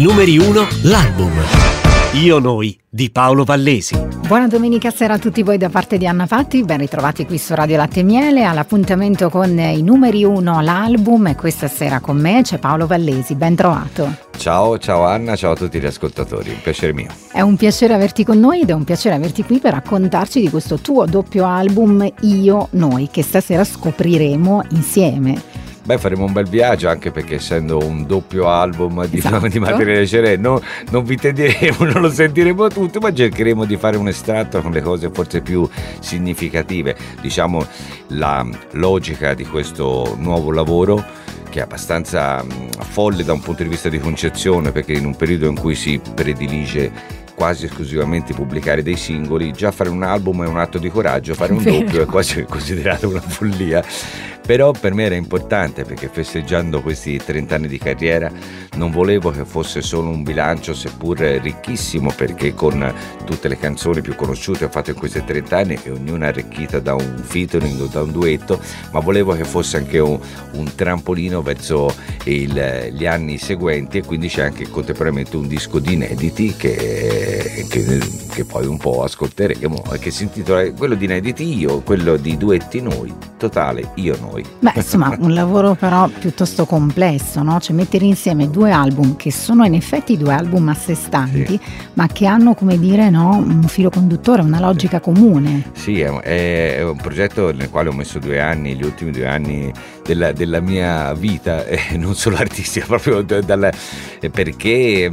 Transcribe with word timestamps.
I 0.00 0.02
numeri 0.02 0.38
1, 0.38 0.66
l'album. 0.84 1.30
Io 2.22 2.38
Noi 2.38 2.74
di 2.88 3.10
Paolo 3.10 3.44
Vallesi. 3.44 4.02
Buona 4.26 4.46
domenica 4.46 4.90
sera 4.90 5.12
a 5.12 5.18
tutti 5.18 5.42
voi 5.42 5.58
da 5.58 5.68
parte 5.68 5.98
di 5.98 6.06
Anna 6.06 6.24
Fatti, 6.24 6.62
ben 6.62 6.78
ritrovati 6.78 7.26
qui 7.26 7.36
su 7.36 7.54
Radio 7.54 7.76
Latte 7.76 8.02
Miele 8.02 8.44
all'appuntamento 8.44 9.28
con 9.28 9.58
i 9.58 9.82
numeri 9.82 10.24
1, 10.24 10.62
l'album 10.62 11.26
e 11.26 11.34
questa 11.34 11.68
sera 11.68 12.00
con 12.00 12.16
me 12.16 12.40
c'è 12.40 12.56
Paolo 12.56 12.86
Vallesi, 12.86 13.34
ben 13.34 13.54
trovato. 13.54 14.16
Ciao, 14.38 14.78
ciao 14.78 15.04
Anna, 15.04 15.36
ciao 15.36 15.52
a 15.52 15.56
tutti 15.56 15.78
gli 15.78 15.84
ascoltatori, 15.84 16.48
un 16.48 16.62
piacere 16.62 16.94
mio. 16.94 17.08
È 17.30 17.42
un 17.42 17.56
piacere 17.56 17.92
averti 17.92 18.24
con 18.24 18.40
noi 18.40 18.62
ed 18.62 18.70
è 18.70 18.72
un 18.72 18.84
piacere 18.84 19.16
averti 19.16 19.44
qui 19.44 19.58
per 19.58 19.74
raccontarci 19.74 20.40
di 20.40 20.48
questo 20.48 20.78
tuo 20.78 21.04
doppio 21.04 21.44
album 21.44 22.10
Io 22.22 22.68
Noi 22.70 23.10
che 23.12 23.22
stasera 23.22 23.64
scopriremo 23.64 24.62
insieme. 24.70 25.68
Beh, 25.82 25.98
faremo 25.98 26.24
un 26.24 26.32
bel 26.32 26.46
viaggio 26.48 26.88
anche 26.88 27.10
perché 27.10 27.36
essendo 27.36 27.78
un 27.78 28.06
doppio 28.06 28.48
album 28.48 29.06
di, 29.06 29.18
Esatto. 29.18 29.46
di 29.48 29.58
materia 29.58 29.94
leggera 29.94 30.36
no, 30.36 30.60
non 30.90 31.04
vi 31.04 31.16
tenderemo, 31.16 31.84
non 31.84 32.02
lo 32.02 32.10
sentiremo 32.10 32.68
tutto, 32.68 33.00
ma 33.00 33.12
cercheremo 33.12 33.64
di 33.64 33.76
fare 33.76 33.96
un 33.96 34.08
estratto 34.08 34.60
con 34.60 34.72
le 34.72 34.82
cose 34.82 35.10
forse 35.10 35.40
più 35.40 35.68
significative. 36.00 36.94
Diciamo 37.20 37.66
la 38.08 38.46
logica 38.72 39.34
di 39.34 39.44
questo 39.46 40.16
nuovo 40.18 40.50
lavoro 40.52 41.02
che 41.48 41.58
è 41.58 41.62
abbastanza 41.62 42.42
mh, 42.42 42.82
folle 42.82 43.24
da 43.24 43.32
un 43.32 43.40
punto 43.40 43.62
di 43.62 43.68
vista 43.68 43.88
di 43.88 43.98
concezione 43.98 44.70
perché 44.70 44.92
in 44.92 45.04
un 45.04 45.16
periodo 45.16 45.48
in 45.48 45.58
cui 45.58 45.74
si 45.74 46.00
predilige 46.14 47.18
quasi 47.34 47.64
esclusivamente 47.64 48.34
pubblicare 48.34 48.82
dei 48.82 48.96
singoli, 48.96 49.50
già 49.52 49.70
fare 49.70 49.88
un 49.88 50.02
album 50.02 50.44
è 50.44 50.46
un 50.46 50.58
atto 50.58 50.76
di 50.76 50.90
coraggio, 50.90 51.32
fare 51.32 51.54
un 51.54 51.62
Vero. 51.62 51.78
doppio 51.78 52.02
è 52.02 52.04
quasi 52.04 52.44
considerato 52.44 53.08
una 53.08 53.20
follia. 53.22 53.82
Però 54.46 54.72
per 54.72 54.94
me 54.94 55.04
era 55.04 55.14
importante 55.14 55.84
perché 55.84 56.08
festeggiando 56.08 56.82
questi 56.82 57.16
30 57.24 57.54
anni 57.54 57.68
di 57.68 57.78
carriera 57.78 58.30
non 58.76 58.90
volevo 58.90 59.30
che 59.30 59.44
fosse 59.44 59.80
solo 59.80 60.08
un 60.08 60.24
bilancio 60.24 60.74
seppur 60.74 61.18
ricchissimo 61.18 62.10
perché 62.16 62.52
con 62.54 62.92
tutte 63.24 63.46
le 63.46 63.56
canzoni 63.56 64.00
più 64.00 64.16
conosciute 64.16 64.64
ho 64.64 64.68
fatto 64.68 64.90
in 64.90 64.96
questi 64.96 65.22
30 65.24 65.56
anni 65.56 65.78
e 65.82 65.90
ognuna 65.90 66.28
arricchita 66.28 66.80
da 66.80 66.94
un 66.94 67.16
featuring 67.22 67.80
o 67.80 67.86
da 67.86 68.02
un 68.02 68.10
duetto, 68.10 68.60
ma 68.90 68.98
volevo 68.98 69.34
che 69.36 69.44
fosse 69.44 69.76
anche 69.76 70.00
un, 70.00 70.18
un 70.52 70.74
trampolino 70.74 71.42
verso 71.42 71.94
il- 72.24 72.88
gli 72.92 73.06
anni 73.06 73.38
seguenti 73.38 73.98
e 73.98 74.04
quindi 74.04 74.26
c'è 74.28 74.42
anche 74.42 74.68
contemporaneamente 74.68 75.36
un 75.36 75.46
disco 75.46 75.78
di 75.78 75.92
inediti 75.92 76.56
che, 76.56 77.66
che- 77.68 77.98
che 78.30 78.44
poi 78.44 78.66
un 78.66 78.78
po' 78.78 79.02
ascolteremo 79.04 79.82
e 79.92 79.98
che 79.98 80.10
si 80.10 80.22
intitola 80.24 80.70
quello 80.72 80.94
di 80.94 81.04
inediti 81.04 81.58
io, 81.58 81.80
quello 81.80 82.16
di 82.16 82.36
duetti 82.36 82.80
noi, 82.80 83.12
totale 83.36 83.90
io 83.96 84.16
noi. 84.20 84.44
Beh, 84.60 84.72
insomma, 84.76 85.14
un 85.20 85.34
lavoro 85.34 85.74
però 85.74 86.08
piuttosto 86.08 86.64
complesso, 86.64 87.42
no? 87.42 87.58
Cioè 87.60 87.74
mettere 87.76 88.04
insieme 88.04 88.48
due 88.50 88.70
album 88.70 89.16
che 89.16 89.30
sono 89.32 89.64
in 89.64 89.74
effetti 89.74 90.16
due 90.16 90.32
album 90.32 90.68
a 90.68 90.74
sé 90.74 90.94
stanti, 90.94 91.58
ma 91.94 92.06
che 92.06 92.26
hanno, 92.26 92.54
come 92.54 92.78
dire, 92.78 93.10
no, 93.10 93.36
un 93.36 93.64
filo 93.64 93.90
conduttore, 93.90 94.42
una 94.42 94.60
logica 94.60 95.00
comune. 95.00 95.70
Sì, 95.72 96.00
è, 96.00 96.08
è- 96.20 96.82
un 96.82 96.96
progetto 96.96 97.52
nel 97.52 97.68
quale 97.70 97.88
ho 97.88 97.92
messo 97.92 98.18
due 98.18 98.40
anni, 98.40 98.74
gli 98.74 98.84
ultimi 98.84 99.10
due 99.10 99.26
anni 99.26 99.72
della, 100.04 100.32
della 100.32 100.60
mia 100.60 101.12
vita, 101.14 101.64
eh, 101.66 101.96
non 101.96 102.14
solo 102.14 102.36
artistica, 102.36 102.86
proprio 102.86 103.22
da- 103.22 103.40
dalla- 103.40 103.72
eh, 104.20 104.30
perché 104.30 105.10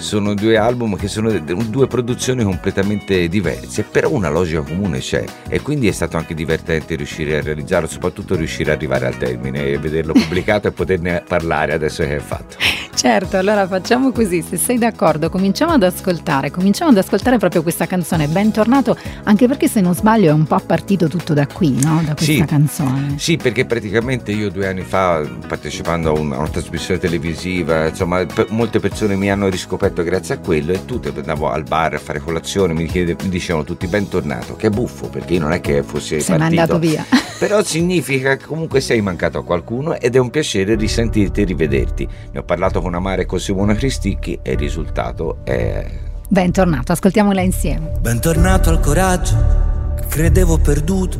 sono 0.00 0.34
due 0.34 0.56
album 0.56 0.96
che 0.96 1.08
sono 1.08 1.30
due 1.38 1.86
produzioni 1.86 2.42
completamente 2.42 3.28
diverse, 3.28 3.82
però 3.82 4.10
una 4.10 4.30
logica 4.30 4.60
comune 4.62 4.98
c'è 4.98 5.24
e 5.48 5.60
quindi 5.60 5.88
è 5.88 5.92
stato 5.92 6.16
anche 6.16 6.34
divertente 6.34 6.94
riuscire 6.94 7.36
a 7.38 7.42
realizzarlo, 7.42 7.86
soprattutto 7.86 8.34
riuscire 8.34 8.70
ad 8.72 8.78
arrivare 8.78 9.06
al 9.06 9.16
termine 9.18 9.64
e 9.66 9.78
vederlo 9.78 10.12
pubblicato 10.14 10.68
e 10.68 10.72
poterne 10.72 11.22
parlare 11.26 11.74
adesso 11.74 12.02
che 12.02 12.16
è 12.16 12.20
fatto. 12.20 12.56
Certo, 12.92 13.38
allora 13.38 13.66
facciamo 13.66 14.10
così, 14.12 14.42
se 14.42 14.58
sei 14.58 14.76
d'accordo, 14.76 15.30
cominciamo 15.30 15.72
ad 15.72 15.82
ascoltare, 15.84 16.50
cominciamo 16.50 16.90
ad 16.90 16.98
ascoltare 16.98 17.38
proprio 17.38 17.62
questa 17.62 17.86
canzone, 17.86 18.26
bentornato, 18.26 18.94
anche 19.22 19.46
perché 19.46 19.68
se 19.68 19.80
non 19.80 19.94
sbaglio 19.94 20.28
è 20.28 20.32
un 20.32 20.44
po' 20.44 20.58
partito 20.58 21.08
tutto 21.08 21.32
da 21.32 21.46
qui, 21.46 21.70
no? 21.82 22.02
Da 22.04 22.12
questa 22.14 22.32
Sì. 22.32 22.44
canzone. 22.44 23.14
Sì, 23.16 23.36
perché 23.38 23.64
praticamente 23.64 24.32
io 24.32 24.50
due 24.50 24.66
anni 24.66 24.82
fa, 24.82 25.22
partecipando 25.46 26.10
a 26.14 26.18
una, 26.18 26.34
a 26.34 26.38
una 26.40 26.48
trasmissione 26.48 27.00
televisiva, 27.00 27.86
insomma, 27.88 28.26
pe- 28.26 28.46
molte 28.50 28.80
persone 28.80 29.14
mi 29.16 29.30
hanno 29.30 29.48
riscoperto 29.48 29.89
grazie 29.92 30.34
a 30.34 30.38
quello 30.38 30.72
e 30.72 30.84
tutte 30.84 31.12
andavo 31.14 31.50
al 31.50 31.64
bar 31.64 31.94
a 31.94 31.98
fare 31.98 32.20
colazione, 32.20 32.72
mi, 32.72 32.86
chiede- 32.86 33.16
mi 33.22 33.28
dicevano 33.28 33.64
tutti 33.64 33.86
bentornato, 33.86 34.56
che 34.56 34.68
è 34.68 34.70
buffo, 34.70 35.08
perché 35.08 35.34
io 35.34 35.40
non 35.40 35.52
è 35.52 35.60
che 35.60 35.82
fossi 35.82 36.20
Sei 36.20 36.36
partito. 36.38 36.38
mandato 36.38 36.78
via. 36.78 37.04
Però 37.38 37.62
significa 37.62 38.36
che 38.36 38.44
comunque 38.44 38.80
sei 38.80 39.00
mancato 39.00 39.38
a 39.38 39.44
qualcuno 39.44 39.94
ed 39.98 40.14
è 40.14 40.18
un 40.18 40.30
piacere 40.30 40.74
risentirti 40.74 41.40
e 41.40 41.44
rivederti. 41.44 42.08
Ne 42.32 42.38
ho 42.40 42.42
parlato 42.42 42.80
con 42.80 42.94
Amare 42.94 43.22
e 43.22 43.26
con 43.26 43.40
Simona 43.40 43.74
Cristicchi 43.74 44.38
e 44.42 44.52
il 44.52 44.58
risultato 44.58 45.38
è 45.44 45.86
Bentornato, 46.28 46.92
ascoltiamola 46.92 47.40
insieme. 47.40 47.92
Bentornato 48.00 48.70
al 48.70 48.78
coraggio 48.78 49.94
che 49.96 50.06
credevo 50.06 50.58
perduto. 50.58 51.18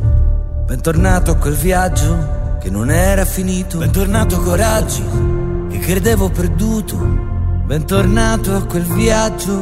Bentornato 0.65 1.31
a 1.31 1.35
quel 1.35 1.55
viaggio 1.55 2.57
che 2.61 2.69
non 2.69 2.91
era 2.91 3.25
finito. 3.25 3.79
Bentornato 3.79 4.39
coraggio 4.39 5.67
che 5.69 5.79
credevo 5.79 6.29
perduto. 6.29 7.30
Bentornato 7.71 8.53
a 8.53 8.65
quel 8.65 8.83
viaggio. 8.83 9.53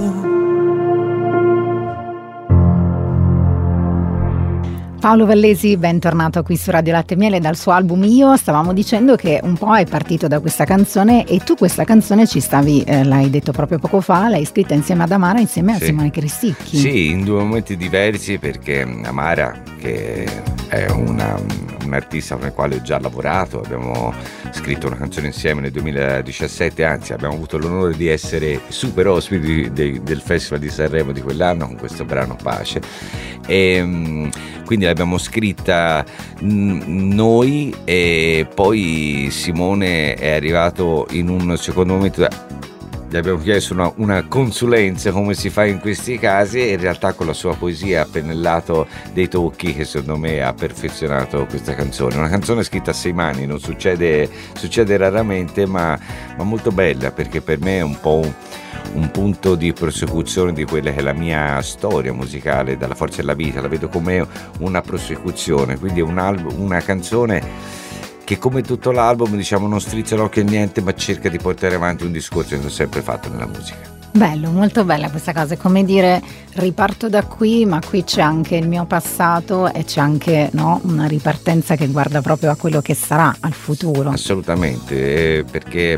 Paolo 5.00 5.28
Vallesi, 5.28 5.78
bentornato 5.78 6.42
qui 6.42 6.58
su 6.58 6.72
Radio 6.72 6.94
Latte 6.94 7.16
Miele 7.16 7.40
dal 7.40 7.56
suo 7.56 7.72
album 7.72 8.03
Io. 8.06 8.36
Stavamo 8.36 8.74
dicendo 8.74 9.16
che 9.16 9.40
un 9.44 9.56
po' 9.56 9.75
è 9.75 9.86
partito 9.86 10.28
da 10.28 10.40
questa 10.40 10.66
canzone 10.66 11.24
e 11.28 11.38
tu 11.44 11.53
questa 11.53 11.84
canzone 11.84 12.25
ci 12.25 12.40
stavi, 12.40 12.81
eh, 12.81 13.03
l'hai 13.03 13.30
detto 13.30 13.52
proprio 13.52 13.78
poco 13.78 14.02
fa, 14.02 14.28
l'hai 14.28 14.46
scritta 14.46 14.74
insieme 14.74 15.03
ad 15.03 15.12
Amara, 15.12 15.40
insieme 15.40 15.74
a 15.74 15.78
Sì. 15.78 15.86
Simone 15.86 16.09
Cristicchi. 16.09 16.78
Sì, 16.78 17.12
in 17.12 17.24
due 17.24 17.44
momenti 17.44 17.78
diversi 17.78 18.40
perché 18.40 18.81
Amara, 19.03 19.62
che 19.80 20.26
è 20.69 20.90
una- 20.90 21.38
un 21.84 21.94
artista 21.94 22.35
con 22.35 22.46
il 22.47 22.53
quale 22.53 22.75
ho 22.75 22.81
già 22.81 23.00
lavorato, 23.00 23.62
abbiamo 23.62 24.13
scritto 24.52 24.88
una 24.88 24.96
canzone 24.96 25.28
insieme 25.28 25.62
nel 25.62 25.72
2017, 25.72 26.85
anzi 26.85 27.13
abbiamo 27.13 27.34
avuto 27.34 27.57
l'onore 27.57 27.96
di 27.97 28.07
essere 28.07 28.62
super 28.68 29.08
ospiti 29.08 29.72
dei- 29.74 30.02
del 30.03 30.22
Festival 30.22 30.59
di 30.59 30.69
Sanremo 30.69 31.12
di 31.12 31.22
quell'anno 31.22 31.66
con 31.66 31.75
questo 31.78 32.06
brano 32.06 32.38
Pace. 32.41 32.81
E, 33.47 33.81
mm, 33.84 34.29
quindi 34.66 34.85
l'abbiamo 34.85 35.18
scritta 35.18 36.06
noi 36.41 37.75
e 37.85 38.47
poi 38.53 39.29
Simone 39.31 40.13
è 40.13 40.35
arrivato 40.35 41.08
in 41.12 41.29
un 41.29 41.58
secondo 41.58 41.94
momento 41.94 42.28
gli 43.09 43.18
abbiamo 43.18 43.40
chiesto 43.40 43.74
una, 43.74 43.92
una 43.96 44.28
consulenza 44.28 45.12
come 45.12 45.34
si 45.34 45.50
fa 45.50 45.66
in 45.66 45.80
questi 45.80 46.20
casi 46.20 46.59
e 46.59 46.74
in 46.74 46.80
realtà 46.80 47.14
con 47.14 47.25
la 47.25 47.34
sua 47.34 47.56
poesia 47.56 48.03
ha 48.03 48.06
pennellato 48.06 48.88
dei 49.14 49.28
tocchi 49.28 49.74
che 49.74 49.84
secondo 49.84 50.16
me 50.16 50.44
ha 50.44 50.53
perfezionato 50.53 51.47
questa 51.47 51.74
canzone. 51.74 52.18
Una 52.18 52.30
canzone 52.30 52.62
scritta 52.62 52.92
a 52.92 52.94
sei 52.94 53.12
mani, 53.12 53.47
non 53.47 53.59
succede, 53.59 54.30
succede 54.53 54.96
raramente 54.96 55.66
ma, 55.66 56.00
ma 56.38 56.44
molto 56.44 56.70
bella 56.70 57.12
perché 57.12 57.42
per 57.42 57.59
me 57.59 57.80
è 57.80 57.81
un 57.81 58.00
po' 58.00 58.18
un, 58.18 58.31
un 58.94 59.09
punto 59.09 59.56
di 59.56 59.74
prosecuzione 59.74 60.53
di 60.53 60.64
quella 60.66 60.91
che 60.91 60.97
è 60.97 61.02
la 61.02 61.14
mia 61.14 61.59
storia 61.64 62.14
musicale, 62.14 62.78
dalla 62.78 62.94
forza 62.94 63.22
della 63.22 63.34
vita, 63.34 63.59
la 63.59 63.68
vedo 63.68 63.90
come 63.90 64.24
una 64.59 64.81
prosecuzione, 64.81 65.80
quindi 65.80 66.02
un 66.02 66.20
album, 66.20 66.62
una 66.62 66.80
canzone 66.81 67.88
che 68.29 68.38
come 68.38 68.62
tutto 68.62 68.91
l'album 68.91 69.35
diciamo 69.35 69.67
non 69.67 69.81
strizza 69.81 70.16
l'occhio 70.16 70.44
a 70.44 70.45
niente 70.45 70.81
ma 70.81 70.94
cerca 70.94 71.29
di 71.29 71.40
portare 71.40 71.73
avanti 71.73 72.06
un 72.06 72.12
discorso 72.12 72.59
che 72.59 72.63
ho 72.63 72.69
sempre 72.69 73.01
fatto 73.01 73.28
nella 73.28 73.47
musica. 73.47 73.99
Bello, 74.19 74.52
molto 74.52 74.84
bella 74.84 75.09
questa 75.09 75.31
cosa, 75.31 75.53
è 75.53 75.57
come 75.57 75.85
dire 75.85 76.22
riparto 76.56 77.07
da 77.07 77.24
qui, 77.24 77.66
ma 77.66 77.80
qui 77.80 78.03
c'è 78.03 78.19
anche 78.19 78.57
il 78.57 78.68
mio 78.68 78.84
passato 78.84 79.72
e 79.72 79.85
c'è 79.85 80.02
anche 80.02 80.50
no, 80.52 80.81
una 80.84 81.07
ripartenza 81.07 81.78
che 81.78 81.88
guarda 81.88 82.22
proprio 82.22 82.52
a 82.52 82.58
quello 82.58 82.81
che 82.81 82.94
sarà, 82.96 83.34
al 83.40 83.53
futuro. 83.53 84.09
Assolutamente, 84.09 85.46
perché 85.50 85.94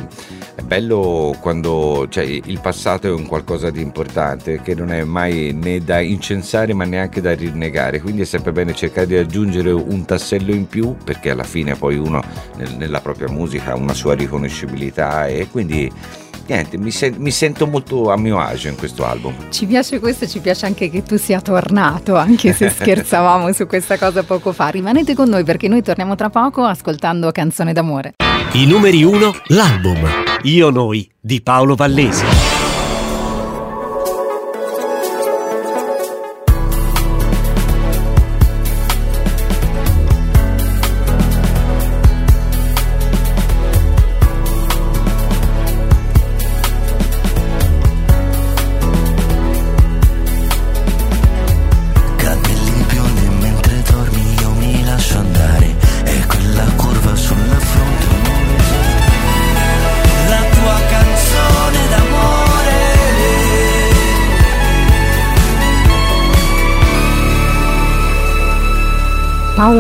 è 0.54 0.62
bello 0.62 1.36
quando 1.42 2.06
cioè, 2.10 2.24
il 2.24 2.60
passato 2.62 3.08
è 3.08 3.12
un 3.12 3.26
qualcosa 3.26 3.72
di 3.72 3.82
importante 3.82 4.62
che 4.62 4.76
non 4.76 4.92
è 4.92 5.04
mai 5.04 5.58
né 5.60 5.80
da 5.80 6.00
incensare 6.00 6.76
ma 6.76 6.86
neanche 6.86 7.22
da 7.22 7.34
rinnegare, 7.34 8.02
quindi 8.02 8.22
è 8.22 8.26
sempre 8.26 8.52
bene 8.52 8.76
cercare 8.76 9.08
di 9.08 9.18
aggiungere 9.18 9.72
un 9.72 10.06
tassello 10.06 10.54
in 10.54 10.68
più 10.68 10.96
perché 11.04 11.32
alla 11.32 11.42
fine 11.42 11.74
poi 11.74 11.98
uno 11.98 12.22
nel- 12.58 12.76
nella 12.78 13.02
propria 13.02 13.32
musica 13.32 13.72
ha 13.72 13.76
una 13.76 13.96
sua 13.96 14.14
riconoscibilità 14.14 15.26
e 15.26 15.48
quindi 15.50 15.92
niente, 16.48 16.78
mi, 16.78 16.92
sen- 16.92 17.16
mi 17.18 17.32
sento 17.32 17.68
molto 17.68 18.12
a 18.12 18.18
mio 18.18 18.40
agio 18.40 18.68
in 18.68 18.76
questo 18.76 19.06
album. 19.06 19.36
Ci 19.50 19.66
piace 19.66 20.00
questo 20.00 20.26
e 20.26 20.28
ci 20.28 20.40
piace 20.40 20.66
anche 20.66 20.90
che 20.90 21.04
tu 21.04 21.18
sia 21.18 21.42
tornato, 21.42 22.16
anche 22.16 22.54
se 22.54 22.70
scherzavamo 22.72 23.52
su 23.54 23.68
questa 23.68 23.98
cosa 23.98 24.24
poco 24.24 24.52
fa. 24.52 24.68
Rimanete 24.68 25.14
con 25.16 25.30
noi 25.30 25.44
perché 25.44 25.68
noi 25.68 25.82
torniamo 25.82 26.16
tra 26.16 26.30
poco 26.30 26.64
ascoltando 26.64 27.32
Canzone 27.32 27.74
d'amore. 27.74 28.14
I 28.54 28.66
numeri 28.66 29.04
1, 29.04 29.34
l'album. 29.48 30.08
Io 30.44 30.70
Noi 30.70 31.10
di 31.20 31.42
Paolo 31.42 31.76
Vallesi. 31.76 32.51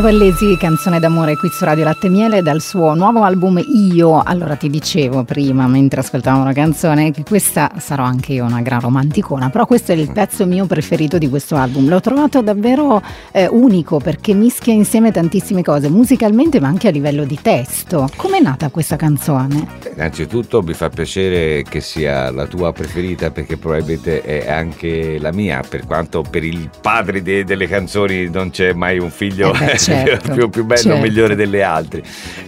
Vallesi, 0.01 0.57
canzone 0.57 0.99
d'amore 0.99 1.37
qui 1.37 1.49
su 1.49 1.63
Radio 1.63 1.83
Latte 1.83 2.09
Miele 2.09 2.41
dal 2.41 2.59
suo 2.59 2.95
nuovo 2.95 3.21
album 3.21 3.63
Io. 3.63 4.19
Allora 4.23 4.55
ti 4.55 4.67
dicevo 4.67 5.23
prima, 5.23 5.67
mentre 5.67 5.99
ascoltavo 5.99 6.41
una 6.41 6.53
canzone, 6.53 7.11
che 7.11 7.23
questa 7.23 7.71
sarò 7.77 8.03
anche 8.03 8.33
io 8.33 8.43
una 8.43 8.61
gran 8.61 8.79
romanticona, 8.79 9.51
però 9.51 9.67
questo 9.67 9.91
è 9.91 9.95
il 9.95 10.11
pezzo 10.11 10.47
mio 10.47 10.65
preferito 10.65 11.19
di 11.19 11.29
questo 11.29 11.55
album. 11.55 11.87
L'ho 11.87 11.99
trovato 11.99 12.41
davvero 12.41 12.99
eh, 13.31 13.47
unico 13.47 13.99
perché 13.99 14.33
mischia 14.33 14.73
insieme 14.73 15.11
tantissime 15.11 15.61
cose, 15.61 15.87
musicalmente 15.87 16.59
ma 16.59 16.67
anche 16.67 16.87
a 16.87 16.91
livello 16.91 17.23
di 17.23 17.37
testo. 17.39 18.09
Com'è 18.15 18.39
nata 18.39 18.69
questa 18.69 18.95
canzone? 18.95 19.67
Innanzitutto 20.01 20.63
mi 20.63 20.73
fa 20.73 20.89
piacere 20.89 21.61
che 21.61 21.79
sia 21.79 22.31
la 22.31 22.47
tua 22.47 22.73
preferita 22.73 23.29
perché 23.29 23.57
probabilmente 23.57 24.23
è 24.23 24.49
anche 24.49 25.19
la 25.19 25.31
mia, 25.31 25.61
per 25.61 25.85
quanto 25.85 26.23
per 26.27 26.43
il 26.43 26.71
padre 26.81 27.21
de- 27.21 27.43
delle 27.43 27.67
canzoni 27.67 28.27
non 28.27 28.49
c'è 28.49 28.73
mai 28.73 28.97
un 28.97 29.11
figlio. 29.11 29.53
Eh 29.53 29.77
certo, 29.79 30.33
più, 30.33 30.49
più, 30.49 30.65
bello 30.65 30.81
certo. 30.81 31.01
migliore 31.01 31.35
delle 31.35 31.61
altre. 31.61 32.01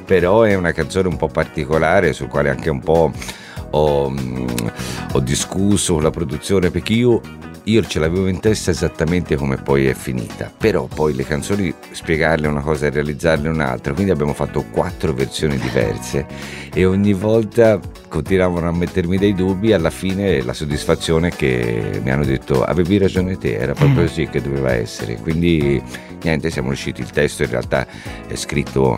Però 0.04 0.42
è 0.42 0.56
una 0.56 0.72
canzone 0.72 1.08
un 1.08 1.16
po' 1.16 1.28
particolare 1.28 2.12
sul 2.14 2.28
quale 2.28 2.50
anche 2.50 2.72
un 2.72 2.80
po' 2.80 3.12
ho, 3.70 4.10
mm, 4.10 4.48
ho 5.12 5.20
discusso 5.20 5.94
con 5.94 6.02
la 6.02 6.10
produzione 6.10 6.72
perché 6.72 6.94
io 6.94 7.22
io 7.66 7.82
ce 7.84 8.00
l'avevo 8.00 8.28
in 8.28 8.40
testa 8.40 8.72
esattamente 8.72 9.36
come 9.36 9.58
poi 9.58 9.88
è 9.88 9.94
finita, 9.94 10.52
però 10.56 10.86
poi 10.86 11.14
le 11.14 11.24
canzoni 11.24 11.74
spiegarle 11.92 12.48
una 12.48 12.62
cosa 12.62 12.88
e 12.88 12.90
realizzarle 12.90 13.48
un'altra, 13.48 13.94
quindi 13.94 14.12
abbiamo 14.12 14.34
fatto 14.34 14.66
quattro 14.70 15.14
versioni 15.14 15.58
diverse 15.58 16.26
e 16.74 16.86
ogni 16.86 17.14
volta 17.14 17.80
continuavano 18.10 18.68
a 18.68 18.74
mettermi 18.74 19.18
dei 19.18 19.34
dubbi, 19.34 19.72
alla 19.72 19.90
fine 19.90 20.42
la 20.42 20.54
soddisfazione 20.54 21.30
che 21.30 22.02
mi 22.04 22.12
hanno 22.12 22.26
detto 22.26 22.64
avevi 22.64 22.98
ragione 22.98 23.38
te, 23.38 23.56
era 23.56 23.74
proprio 23.74 24.02
mm. 24.02 24.06
così 24.06 24.28
che 24.28 24.42
doveva 24.42 24.74
essere, 24.74 25.16
quindi 25.16 25.82
niente, 26.22 26.50
siamo 26.50 26.68
riusciti, 26.70 27.02
il 27.02 27.12
testo 27.12 27.44
in 27.44 27.50
realtà 27.50 27.88
è 28.28 28.36
scritto 28.36 28.98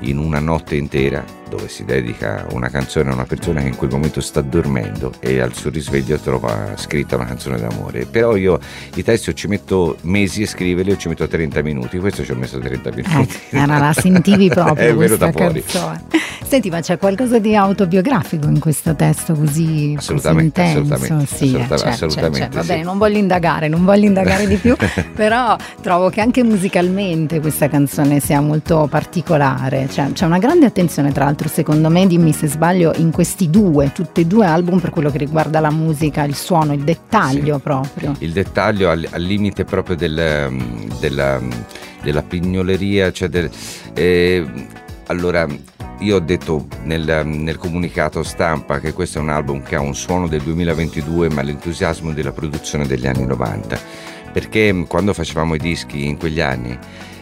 in 0.00 0.18
una 0.18 0.40
notte 0.40 0.76
intera 0.76 1.38
dove 1.50 1.68
si 1.68 1.84
dedica 1.84 2.46
una 2.52 2.68
canzone 2.68 3.10
a 3.10 3.14
una 3.14 3.24
persona 3.24 3.60
che 3.60 3.66
in 3.66 3.76
quel 3.76 3.90
momento 3.90 4.20
sta 4.20 4.40
dormendo 4.40 5.12
e 5.18 5.40
al 5.40 5.52
suo 5.52 5.70
risveglio 5.70 6.16
trova 6.18 6.76
scritta 6.76 7.16
una 7.16 7.26
canzone 7.26 7.58
d'amore. 7.58 8.06
Però 8.06 8.36
io 8.36 8.58
i 8.94 9.02
testi 9.02 9.34
ci 9.34 9.48
metto 9.48 9.96
mesi 10.02 10.44
a 10.44 10.46
scriverli, 10.46 10.92
io 10.92 10.96
ci 10.96 11.08
metto 11.08 11.26
30 11.26 11.62
minuti, 11.62 11.98
questo 11.98 12.24
ci 12.24 12.30
ho 12.30 12.36
messo 12.36 12.58
30 12.58 12.90
minuti. 12.90 13.08
Eh, 13.50 13.58
era 13.58 13.78
la 13.78 13.92
sentivi 13.92 14.48
proprio 14.50 14.90
è 14.90 14.94
questa 14.94 15.32
canzone. 15.32 16.04
Senti, 16.50 16.68
ma 16.68 16.80
c'è 16.80 16.98
qualcosa 16.98 17.38
di 17.38 17.54
autobiografico 17.54 18.48
in 18.48 18.58
questo 18.58 18.96
testo 18.96 19.34
così, 19.34 19.94
assolutamente, 19.96 20.60
così 20.60 20.76
intenso? 20.76 20.94
Assolutamente, 20.94 21.36
sì, 21.36 21.52
c'è, 21.52 21.88
assolutamente. 21.88 22.38
C'è, 22.38 22.48
c'è. 22.48 22.56
Va 22.56 22.62
bene, 22.64 22.82
non 22.82 22.98
voglio 22.98 23.18
indagare, 23.18 23.68
non 23.68 23.84
voglio 23.84 24.06
indagare 24.06 24.48
di 24.48 24.56
più, 24.56 24.74
però 25.14 25.56
trovo 25.80 26.08
che 26.10 26.20
anche 26.20 26.42
musicalmente 26.42 27.38
questa 27.38 27.68
canzone 27.68 28.18
sia 28.18 28.40
molto 28.40 28.88
particolare, 28.90 29.88
cioè, 29.90 30.10
c'è 30.12 30.26
una 30.26 30.38
grande 30.38 30.66
attenzione 30.66 31.12
tra 31.12 31.24
l'altro 31.24 31.39
secondo 31.48 31.88
me, 31.88 32.06
dimmi 32.06 32.32
se 32.32 32.46
sbaglio, 32.46 32.92
in 32.96 33.10
questi 33.10 33.50
due, 33.50 33.92
tutti 33.92 34.22
e 34.22 34.26
due 34.26 34.46
album 34.46 34.78
per 34.78 34.90
quello 34.90 35.10
che 35.10 35.18
riguarda 35.18 35.60
la 35.60 35.70
musica, 35.70 36.24
il 36.24 36.34
suono, 36.34 36.72
il 36.72 36.82
dettaglio 36.82 37.56
sì. 37.56 37.62
proprio. 37.62 38.14
Il 38.18 38.32
dettaglio 38.32 38.90
al, 38.90 39.06
al 39.10 39.22
limite 39.22 39.64
proprio 39.64 39.96
del, 39.96 40.52
della, 41.00 41.40
della 42.02 42.22
pignoleria, 42.22 43.12
cioè 43.12 43.28
del, 43.28 43.50
eh, 43.94 44.44
allora 45.06 45.46
io 46.00 46.16
ho 46.16 46.20
detto 46.20 46.66
nel, 46.84 47.26
nel, 47.26 47.58
comunicato 47.58 48.22
stampa 48.22 48.80
che 48.80 48.92
questo 48.92 49.18
è 49.18 49.20
un 49.20 49.28
album 49.28 49.62
che 49.62 49.76
ha 49.76 49.80
un 49.80 49.94
suono 49.94 50.28
del 50.28 50.40
2022 50.40 51.28
ma 51.28 51.42
l'entusiasmo 51.42 52.12
della 52.12 52.32
produzione 52.32 52.86
degli 52.86 53.06
anni 53.06 53.26
90 53.26 53.78
perché 54.32 54.86
quando 54.88 55.12
facevamo 55.12 55.54
i 55.54 55.58
dischi 55.58 56.06
in 56.06 56.16
quegli 56.16 56.40
anni 56.40 56.78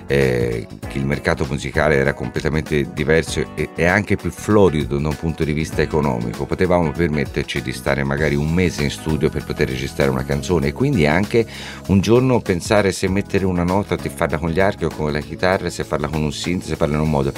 eh, 0.08 0.66
che 0.88 0.98
il 0.98 1.04
mercato 1.04 1.46
musicale 1.48 1.96
era 1.96 2.14
completamente 2.14 2.92
diverso 2.92 3.44
e, 3.54 3.68
e, 3.74 3.84
anche 3.84 4.16
più 4.16 4.30
florido 4.30 4.98
da 4.98 5.08
un 5.08 5.16
punto 5.16 5.44
di 5.44 5.52
vista 5.52 5.82
economico. 5.82 6.46
Potevamo 6.46 6.90
permetterci 6.90 7.60
di 7.60 7.72
stare 7.72 8.02
magari 8.04 8.34
un 8.34 8.52
mese 8.52 8.82
in 8.82 8.90
studio 8.90 9.28
per 9.28 9.44
poter 9.44 9.68
registrare 9.68 10.10
una 10.10 10.24
canzone 10.24 10.68
e 10.68 10.72
quindi 10.72 11.06
anche 11.06 11.46
un 11.88 12.00
giorno 12.00 12.40
pensare 12.40 12.90
se 12.90 13.06
mettere 13.08 13.44
una 13.44 13.64
nota, 13.64 13.98
se 13.98 14.08
farla 14.08 14.38
con 14.38 14.48
gli 14.48 14.60
archi 14.60 14.86
o 14.86 14.88
con 14.88 15.12
la 15.12 15.20
chitarra, 15.20 15.68
se 15.68 15.84
farla 15.84 16.08
con 16.08 16.22
un 16.22 16.32
synth, 16.32 16.64
se 16.64 16.76
farla 16.76 16.94
in 16.94 17.02
un 17.02 17.10
modo. 17.10 17.32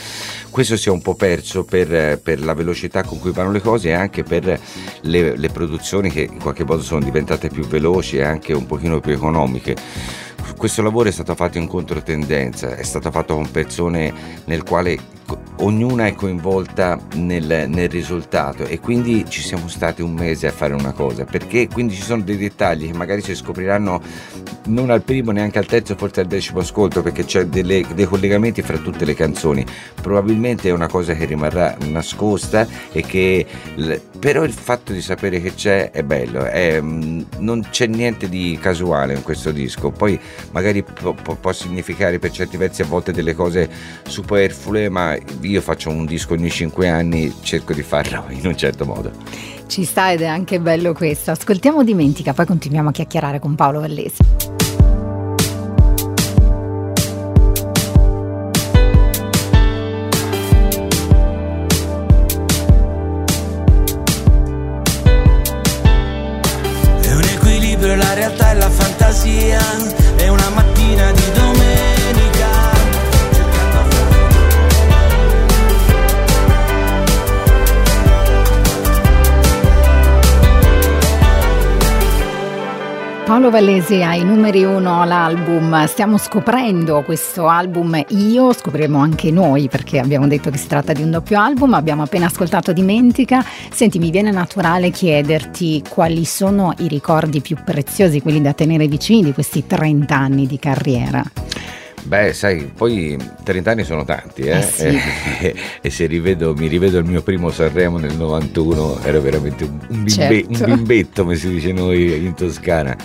Questo 0.48 0.76
si 0.76 0.88
è 0.88 0.92
un 0.92 1.02
po' 1.02 1.16
perso 1.16 1.64
per, 1.64 2.20
per 2.22 2.40
la 2.40 2.54
velocità 2.54 3.02
con 3.02 3.18
cui 3.18 3.32
vanno 3.32 3.50
le 3.50 3.60
cose 3.60 3.88
e 3.88 3.92
anche 3.92 4.22
per 4.22 4.60
le, 5.02 5.36
le 5.36 5.48
produzioni 5.48 6.08
che 6.08 6.28
in 6.30 6.38
qualche 6.38 6.64
modo 6.64 6.82
sono 6.82 7.02
diventate 7.02 7.48
più 7.48 7.66
veloci 7.66 8.18
e 8.18 8.22
anche 8.22 8.52
un 8.52 8.66
pochino 8.66 9.00
più 9.00 9.12
economiche 9.12 9.74
questo 10.60 10.82
lavoro 10.82 11.08
è 11.08 11.12
stato 11.12 11.34
fatto 11.34 11.56
in 11.56 11.66
controtendenza, 11.66 12.59
è 12.68 12.82
stato 12.82 13.10
fatto 13.10 13.34
con 13.34 13.50
persone 13.50 14.12
nel 14.44 14.62
quale 14.62 14.98
ognuna 15.58 16.06
è 16.06 16.14
coinvolta 16.14 16.98
nel, 17.14 17.66
nel, 17.68 17.88
risultato 17.88 18.64
e 18.64 18.80
quindi 18.80 19.24
ci 19.28 19.42
siamo 19.42 19.68
stati 19.68 20.02
un 20.02 20.12
mese 20.12 20.46
a 20.46 20.52
fare 20.52 20.74
una 20.74 20.92
cosa 20.92 21.24
perché 21.24 21.68
quindi 21.68 21.94
ci 21.94 22.02
sono 22.02 22.22
dei 22.22 22.36
dettagli 22.36 22.90
che 22.90 22.96
magari 22.96 23.20
si 23.20 23.34
scopriranno 23.34 24.00
non 24.66 24.90
al 24.90 25.02
primo 25.02 25.30
neanche 25.30 25.58
al 25.58 25.66
terzo 25.66 25.96
forse 25.96 26.20
al 26.20 26.26
decimo 26.26 26.60
ascolto 26.60 27.02
perché 27.02 27.24
c'è 27.24 27.44
delle, 27.46 27.84
dei 27.94 28.06
collegamenti 28.06 28.62
fra 28.62 28.78
tutte 28.78 29.04
le 29.04 29.14
canzoni. 29.14 29.64
Probabilmente 30.00 30.68
è 30.68 30.72
una 30.72 30.88
cosa 30.88 31.14
che 31.14 31.24
rimarrà 31.24 31.76
nascosta 31.86 32.66
e 32.92 33.02
che 33.02 33.46
però 34.20 34.44
il 34.44 34.52
fatto 34.52 34.92
di 34.92 35.00
sapere 35.00 35.40
che 35.40 35.54
c'è 35.54 35.90
è 35.90 36.02
bello 36.02 36.44
è, 36.44 36.80
mm, 36.80 37.22
non 37.38 37.66
c'è 37.70 37.86
niente 37.86 38.28
di 38.28 38.56
casuale 38.60 39.14
in 39.14 39.22
questo 39.22 39.50
disco 39.50 39.90
poi 39.90 40.20
magari 40.52 40.82
può, 40.82 41.14
può 41.14 41.52
significare 41.52 42.18
per 42.18 42.30
certi 42.30 42.58
versi 42.58 42.82
a 42.82 42.84
volte 42.84 43.12
delle 43.12 43.34
cose 43.34 43.68
superflue 44.06 44.90
ma 44.90 45.16
io 45.40 45.60
faccio 45.62 45.88
un 45.88 46.04
disco 46.04 46.34
ogni 46.34 46.50
5 46.50 46.88
anni, 46.88 47.34
cerco 47.42 47.72
di 47.72 47.82
farlo 47.82 48.26
in 48.30 48.46
un 48.46 48.56
certo 48.56 48.84
modo. 48.84 49.10
Ci 49.66 49.84
sta 49.84 50.12
ed 50.12 50.22
è 50.22 50.26
anche 50.26 50.58
bello 50.58 50.92
questo. 50.92 51.30
Ascoltiamo 51.30 51.84
Dimentica, 51.84 52.32
poi 52.32 52.46
continuiamo 52.46 52.88
a 52.88 52.92
chiacchierare 52.92 53.38
con 53.38 53.54
Paolo 53.54 53.80
Vallesi. 53.80 54.69
Paolo 83.50 83.66
Vallesi 83.66 84.00
ai 84.00 84.24
numeri 84.24 84.62
uno 84.62 85.04
l'album, 85.04 85.84
stiamo 85.86 86.18
scoprendo 86.18 87.02
questo 87.02 87.48
album 87.48 88.00
io, 88.10 88.52
scopriremo 88.52 88.96
anche 88.96 89.32
noi 89.32 89.68
perché 89.68 89.98
abbiamo 89.98 90.28
detto 90.28 90.50
che 90.50 90.56
si 90.56 90.68
tratta 90.68 90.92
di 90.92 91.02
un 91.02 91.10
doppio 91.10 91.40
album, 91.40 91.74
abbiamo 91.74 92.02
appena 92.02 92.26
ascoltato 92.26 92.72
Dimentica, 92.72 93.44
senti 93.72 93.98
mi 93.98 94.12
viene 94.12 94.30
naturale 94.30 94.90
chiederti 94.90 95.82
quali 95.88 96.24
sono 96.24 96.74
i 96.78 96.86
ricordi 96.86 97.40
più 97.40 97.56
preziosi, 97.64 98.20
quelli 98.22 98.40
da 98.40 98.52
tenere 98.52 98.86
vicini 98.86 99.24
di 99.24 99.32
questi 99.32 99.66
30 99.66 100.14
anni 100.14 100.46
di 100.46 100.58
carriera. 100.58 101.22
Beh, 102.02 102.32
sai, 102.32 102.70
poi 102.74 103.16
30 103.42 103.70
anni 103.70 103.84
sono 103.84 104.04
tanti, 104.04 104.42
eh? 104.42 104.58
eh 104.58 104.62
sì. 104.62 105.00
e, 105.40 105.54
e, 105.80 105.90
se 105.90 106.06
rivedo, 106.06 106.54
mi 106.54 106.66
rivedo 106.66 106.98
il 106.98 107.04
mio 107.04 107.22
primo 107.22 107.50
Sanremo 107.50 107.98
nel 107.98 108.16
91, 108.16 109.00
ero 109.04 109.20
veramente 109.20 109.64
un, 109.64 109.78
bimbe, 109.88 110.06
certo. 110.08 110.64
un 110.64 110.74
bimbetto, 110.74 111.22
come 111.22 111.36
si 111.36 111.48
dice 111.48 111.72
noi 111.72 112.24
in 112.24 112.34
Toscana. 112.34 112.96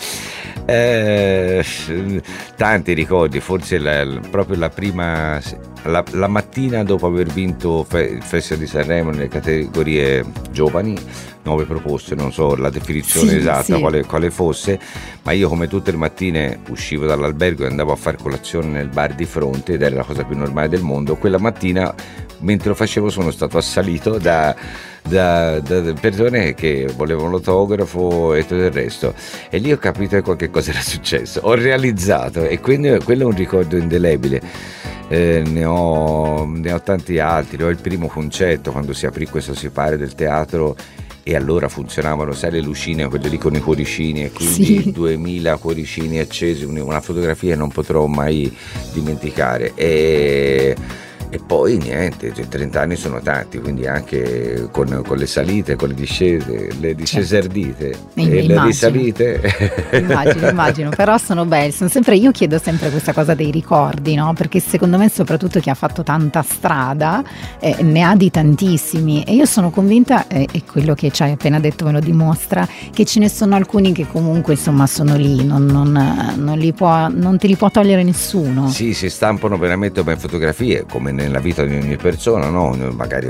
Eh, 0.66 1.64
tanti 2.56 2.94
ricordi, 2.94 3.40
forse 3.40 3.78
la, 3.78 4.20
proprio 4.32 4.58
la 4.58 4.70
prima, 4.70 5.40
la, 5.86 6.04
la, 6.12 6.28
mattina 6.28 6.84
dopo 6.84 7.08
aver 7.08 7.28
vinto 7.28 7.86
il 7.94 8.22
Festival 8.22 8.64
di 8.64 8.68
Sanremo 8.68 9.12
nelle 9.12 9.28
categorie 9.28 10.24
giovani, 10.52 10.98
nuove 11.44 11.66
proposte, 11.66 12.16
non 12.16 12.32
so 12.32 12.56
la 12.56 12.70
definizione 12.70 13.30
sì, 13.30 13.38
esatta 13.38 13.76
sì. 13.76 13.80
Quale, 13.80 14.06
quale, 14.06 14.32
fosse, 14.32 14.80
ma 15.24 15.32
io 15.32 15.48
come 15.48 15.68
tutte 15.68 15.92
le 15.92 15.98
mattine 15.98 16.60
uscivo 16.70 17.06
dall'albergo 17.06 17.64
e 17.64 17.68
andavo 17.68 17.92
a 17.92 17.96
fare 17.96 18.18
colazione 18.18 18.68
nel 18.68 18.90
bar 18.90 19.14
di 19.14 19.26
fronte 19.26 19.74
ed 19.74 19.82
era 19.82 19.96
la 19.96 20.04
cosa 20.04 20.24
più 20.24 20.36
normale 20.36 20.70
del 20.70 20.82
mondo, 20.82 21.16
quella 21.16 21.40
mattina 21.40 21.94
mentre 22.40 22.70
lo 22.70 22.76
facevo 22.76 23.10
sono 23.10 23.32
stato 23.32 23.58
assalito 23.58 24.18
da, 24.18 24.56
da, 25.02 25.60
da 25.60 25.94
persone 25.94 26.54
che 26.54 26.90
volevano 26.96 27.32
l'autografo 27.32 28.34
e 28.34 28.42
tutto 28.42 28.56
il 28.56 28.72
resto 28.72 29.14
e 29.50 29.58
lì 29.58 29.72
ho 29.72 29.78
capito 29.78 30.16
che 30.16 30.22
qualche 30.22 30.50
cosa 30.50 30.72
era 30.72 30.82
successo, 30.82 31.42
ho 31.44 31.54
realizzato 31.54 32.46
e 32.46 32.60
quindi 32.60 32.98
quello 33.04 33.24
è 33.24 33.26
un 33.26 33.36
ricordo 33.36 33.78
indelebile. 33.78 34.84
Eh, 35.08 35.44
ne, 35.46 35.66
ho, 35.66 36.46
ne, 36.48 36.72
ho, 36.72 36.82
tanti 36.82 37.20
altri. 37.20 37.62
Ho 37.62 37.70
il 37.70 37.78
primo 37.78 38.08
concerto 38.08 38.72
quando 38.72 38.92
si 38.92 39.06
aprì 39.06 39.28
questo 39.28 39.54
sipario 39.54 40.00
del 40.00 40.16
teatro 40.16 40.76
e 41.28 41.36
allora 41.36 41.68
funzionavano, 41.70 42.34
sai 42.34 42.52
le 42.52 42.62
lucine, 42.62 43.08
quelle 43.08 43.30
lì 43.30 43.40
con 43.40 43.56
i 43.56 43.60
cuoricini 43.60 44.26
e 44.26 44.32
quindi 44.32 44.82
sì. 44.84 44.92
2000 44.92 45.58
cuoricini 45.58 46.20
accesi, 46.20 46.66
una 46.66 47.02
fotografia 47.02 47.54
che 47.54 47.56
non 47.56 47.70
potrò 47.70 48.06
mai 48.06 48.56
dimenticare. 48.94 49.74
E 49.74 50.76
e 51.30 51.40
poi 51.40 51.78
niente, 51.78 52.34
cioè 52.34 52.48
30 52.48 52.82
anni 52.82 52.96
sono 52.96 53.20
tanti, 53.20 53.60
quindi 53.60 53.88
anche 53.88 54.68
con, 54.72 55.02
con 55.06 55.18
le 55.18 55.26
salite, 55.26 55.76
con 55.76 55.90
le 55.90 55.94
discese, 55.94 56.70
le 56.80 56.96
discese 56.96 57.42
certo. 57.42 57.48
ardite 57.48 57.90
e 58.14 58.22
immagino. 58.24 58.54
le 58.54 58.66
risalite. 58.66 59.42
Immagino, 59.92 60.50
immagino, 60.50 60.90
però 60.90 61.18
sono 61.18 61.46
belli, 61.46 61.72
sono 61.72 61.90
sempre, 61.90 62.16
io 62.16 62.32
chiedo 62.32 62.58
sempre 62.60 62.90
questa 62.90 63.14
cosa 63.14 63.34
dei 63.34 63.52
ricordi, 63.52 64.16
no? 64.16 64.34
perché 64.34 64.60
secondo 64.60 64.98
me 64.98 65.10
soprattutto 65.10 65.60
chi 65.60 65.70
ha 65.70 65.74
fatto 65.74 66.04
tanta 66.04 66.42
strada 66.42 67.24
eh, 67.60 67.82
ne 67.82 68.04
ha 68.04 68.16
di 68.16 68.30
tantissimi 68.30 69.24
e 69.24 69.34
io 69.34 69.46
sono 69.46 69.70
convinta, 69.70 70.28
eh, 70.28 70.48
e 70.52 70.64
quello 70.64 70.94
che 70.94 71.12
ci 71.12 71.24
hai 71.24 71.32
appena 71.32 71.60
detto 71.60 71.86
me 71.86 71.92
lo 71.92 72.00
dimostra, 72.00 72.68
che 72.94 73.06
ce 73.06 73.20
ne 73.20 73.30
sono 73.30 73.56
alcuni 73.56 73.94
che 73.94 74.08
comunque 74.08 74.54
insomma 74.54 74.88
sono 74.88 75.16
lì, 75.16 75.44
non, 75.44 75.66
non, 75.66 75.92
non, 76.36 76.74
può, 76.76 77.08
non 77.10 77.38
te 77.38 77.48
li 77.48 77.56
può 77.56 77.70
togliere 77.70 78.04
nessuno. 78.04 78.70
Sì, 78.70 78.94
si 78.94 79.10
stampano 79.10 79.58
veramente 79.58 80.04
come 80.04 80.18
fotografie, 80.18 80.86
come 80.90 81.12
nella 81.16 81.40
vita 81.40 81.64
di 81.64 81.76
ogni 81.76 81.96
persona, 81.96 82.50
no? 82.50 82.76
magari 82.92 83.30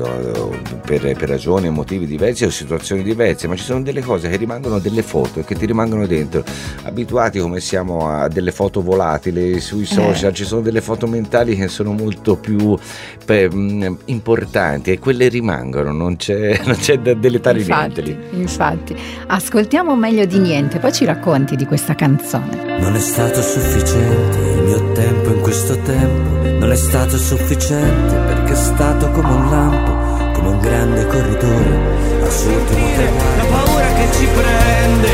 per, 0.85 1.15
per, 1.15 1.29
ragioni 1.29 1.67
e 1.67 1.69
motivi 1.69 2.05
diversi 2.05 2.43
o 2.43 2.49
situazioni 2.49 3.03
diverse, 3.03 3.47
ma 3.47 3.55
ci 3.55 3.63
sono 3.63 3.81
delle 3.81 4.01
cose 4.01 4.29
che 4.29 4.35
rimangono 4.35 4.79
delle 4.79 5.01
foto 5.01 5.39
e 5.39 5.43
che 5.45 5.55
ti 5.55 5.65
rimangono 5.65 6.05
dentro. 6.05 6.43
Abituati 6.83 7.39
come 7.39 7.59
siamo 7.59 8.09
a 8.09 8.27
delle 8.27 8.51
foto 8.51 8.81
volatili 8.81 9.59
sui 9.59 9.83
eh. 9.83 9.85
social, 9.85 10.31
eh. 10.31 10.33
ci 10.33 10.43
sono 10.43 10.61
delle 10.61 10.81
foto 10.81 11.07
mentali 11.07 11.55
che 11.55 11.67
sono 11.67 11.93
molto 11.93 12.35
più 12.35 12.77
per, 13.23 13.53
mh, 13.53 13.97
importanti 14.05 14.91
e 14.91 14.99
quelle 14.99 15.27
rimangono, 15.27 15.91
non 15.91 16.17
c'è, 16.17 16.59
non 16.65 16.75
c'è 16.75 16.99
da 16.99 17.13
deletare 17.13 17.59
infatti, 17.59 18.01
niente 18.01 18.01
lì. 18.01 18.39
Infatti, 18.41 18.95
ascoltiamo 19.27 19.95
meglio 19.95 20.25
di 20.25 20.39
niente, 20.39 20.79
poi 20.79 20.91
ci 20.91 21.05
racconti 21.05 21.55
di 21.55 21.65
questa 21.65 21.95
canzone. 21.95 22.79
Non 22.79 22.95
è 22.95 22.99
stato 22.99 23.41
sufficiente 23.41 24.54
mio 24.65 24.91
tempo 24.93 25.29
in 25.29 25.41
questo 25.41 25.77
tempo 25.81 26.29
non 26.59 26.71
è 26.71 26.75
stato 26.75 27.17
sufficiente 27.17 28.15
perché 28.15 28.53
è 28.53 28.55
stato 28.55 29.11
come 29.11 29.31
un 29.31 29.49
lampo, 29.49 30.33
come 30.33 30.47
un 30.49 30.59
grande 30.59 31.05
corridore 31.05 32.23
al 32.23 32.31
suo 32.31 32.51
ultimo 32.51 32.87
traguardo. 32.95 33.37
La 33.37 33.45
paura 33.45 33.93
che 33.93 34.11
ci 34.13 34.27
prende 34.33 35.09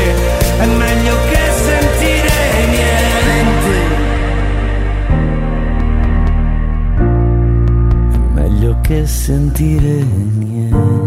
è 0.58 0.66
meglio 0.66 1.16
che 1.30 1.40
sentire 1.68 2.66
niente. 2.70 4.00
È 8.10 8.40
meglio 8.40 8.78
che 8.80 9.06
sentire 9.06 10.02
niente. 10.38 11.01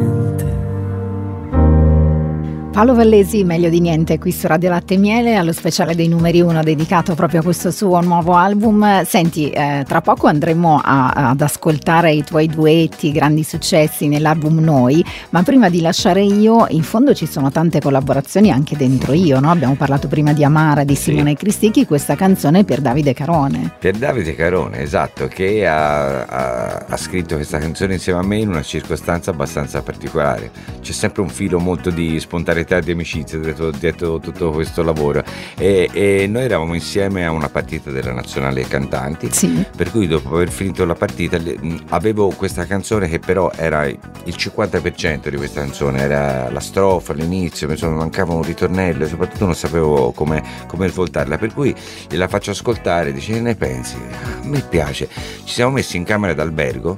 Paolo 2.76 2.94
Vallesi, 2.94 3.46
meglio 3.46 3.70
di 3.70 3.80
niente, 3.80 4.20
qui 4.20 4.34
su 4.34 4.48
Radio 4.48 4.68
Latte 4.68 4.96
e 4.96 4.98
Miele, 4.98 5.36
allo 5.36 5.54
speciale 5.54 5.96
dei 5.96 6.10
numeri 6.10 6.42
1 6.42 6.62
dedicato 6.62 7.16
proprio 7.16 7.40
a 7.40 7.44
questo 7.44 7.72
suo 7.72 8.02
nuovo 8.02 8.34
album. 8.34 9.02
Senti, 9.06 9.50
eh, 9.50 9.86
tra 9.88 10.02
poco 10.02 10.28
andremo 10.28 10.82
a, 10.84 11.12
ad 11.12 11.40
ascoltare 11.40 12.12
i 12.12 12.26
tuoi 12.26 12.48
duetti, 12.48 13.14
grandi 13.14 13.44
successi 13.44 14.10
nell'album 14.10 14.60
Noi, 14.60 15.02
ma 15.30 15.42
prima 15.42 15.70
di 15.70 15.80
lasciare 15.80 16.22
io, 16.22 16.66
in 16.68 16.84
fondo 16.84 17.14
ci 17.14 17.26
sono 17.26 17.50
tante 17.50 17.80
collaborazioni 17.80 18.52
anche 18.52 18.76
dentro 18.76 19.14
io, 19.14 19.40
no? 19.40 19.52
Abbiamo 19.52 19.76
parlato 19.76 20.10
prima 20.10 20.34
di 20.34 20.44
Amara, 20.44 20.84
di 20.84 20.96
Simone 20.96 21.30
sì. 21.30 21.36
Cristichi, 21.38 21.86
questa 21.86 22.16
canzone 22.16 22.66
per 22.66 22.82
Davide 22.82 23.14
Carone. 23.14 23.72
Per 23.80 23.96
Davide 23.96 24.36
Carone, 24.36 24.82
esatto, 24.82 25.30
che 25.30 25.66
ha, 25.66 26.26
ha, 26.26 26.86
ha 26.90 26.98
scritto 26.98 27.36
questa 27.36 27.58
canzone 27.58 27.94
insieme 27.94 28.20
a 28.20 28.24
me 28.24 28.40
in 28.40 28.50
una 28.50 28.64
circostanza 28.64 29.32
abbastanza 29.32 29.82
particolare. 29.82 30.52
C'è 30.82 30.92
sempre 30.92 31.22
un 31.22 31.30
filo 31.30 31.58
molto 31.58 31.90
di 31.90 32.20
spontaneità 32.20 32.64
solidarietà 32.66 32.80
di 32.80 32.92
amicizia 32.92 33.38
dietro, 33.38 33.72
dietro 33.72 34.20
tutto 34.20 34.52
questo 34.52 34.84
lavoro 34.84 35.24
e, 35.58 35.90
e, 35.94 36.28
noi 36.28 36.44
eravamo 36.44 36.74
insieme 36.74 37.26
a 37.26 37.32
una 37.32 37.48
partita 37.48 37.92
della 37.92 38.12
nazionale 38.12 38.64
cantanti 38.68 39.32
sì. 39.32 39.64
per 39.76 39.92
cui 39.92 40.08
dopo 40.08 40.36
aver 40.36 40.50
finito 40.50 40.84
la 40.86 40.96
partita 40.96 41.40
avevo 41.90 42.30
questa 42.30 42.66
canzone 42.66 43.08
che 43.08 43.20
però 43.20 43.52
era 43.56 43.86
il 43.86 44.00
50% 44.26 45.30
di 45.30 45.38
questa 45.38 45.62
canzone 45.62 46.02
era 46.02 46.50
la 46.50 46.60
strofa 46.60 47.14
all'inizio 47.14 47.70
insomma 47.70 47.96
mancava 47.98 48.34
un 48.34 48.44
ritornello 48.44 49.06
e 49.06 49.08
soprattutto 49.08 49.46
non 49.46 49.56
sapevo 49.56 50.12
come, 50.12 50.44
come 50.68 50.88
svoltarla 50.88 51.38
per 51.38 51.54
cui 51.54 51.74
gliela 52.10 52.28
faccio 52.28 52.52
ascoltare 52.52 53.14
dice 53.14 53.34
che 53.34 53.42
ne 53.42 53.56
pensi? 53.56 53.96
a 53.96 54.46
me 54.46 54.62
piace 54.62 55.08
ci 55.44 55.54
siamo 55.54 55.72
messi 55.72 55.98
in 55.98 56.04
camera 56.04 56.34
d'albergo 56.34 56.98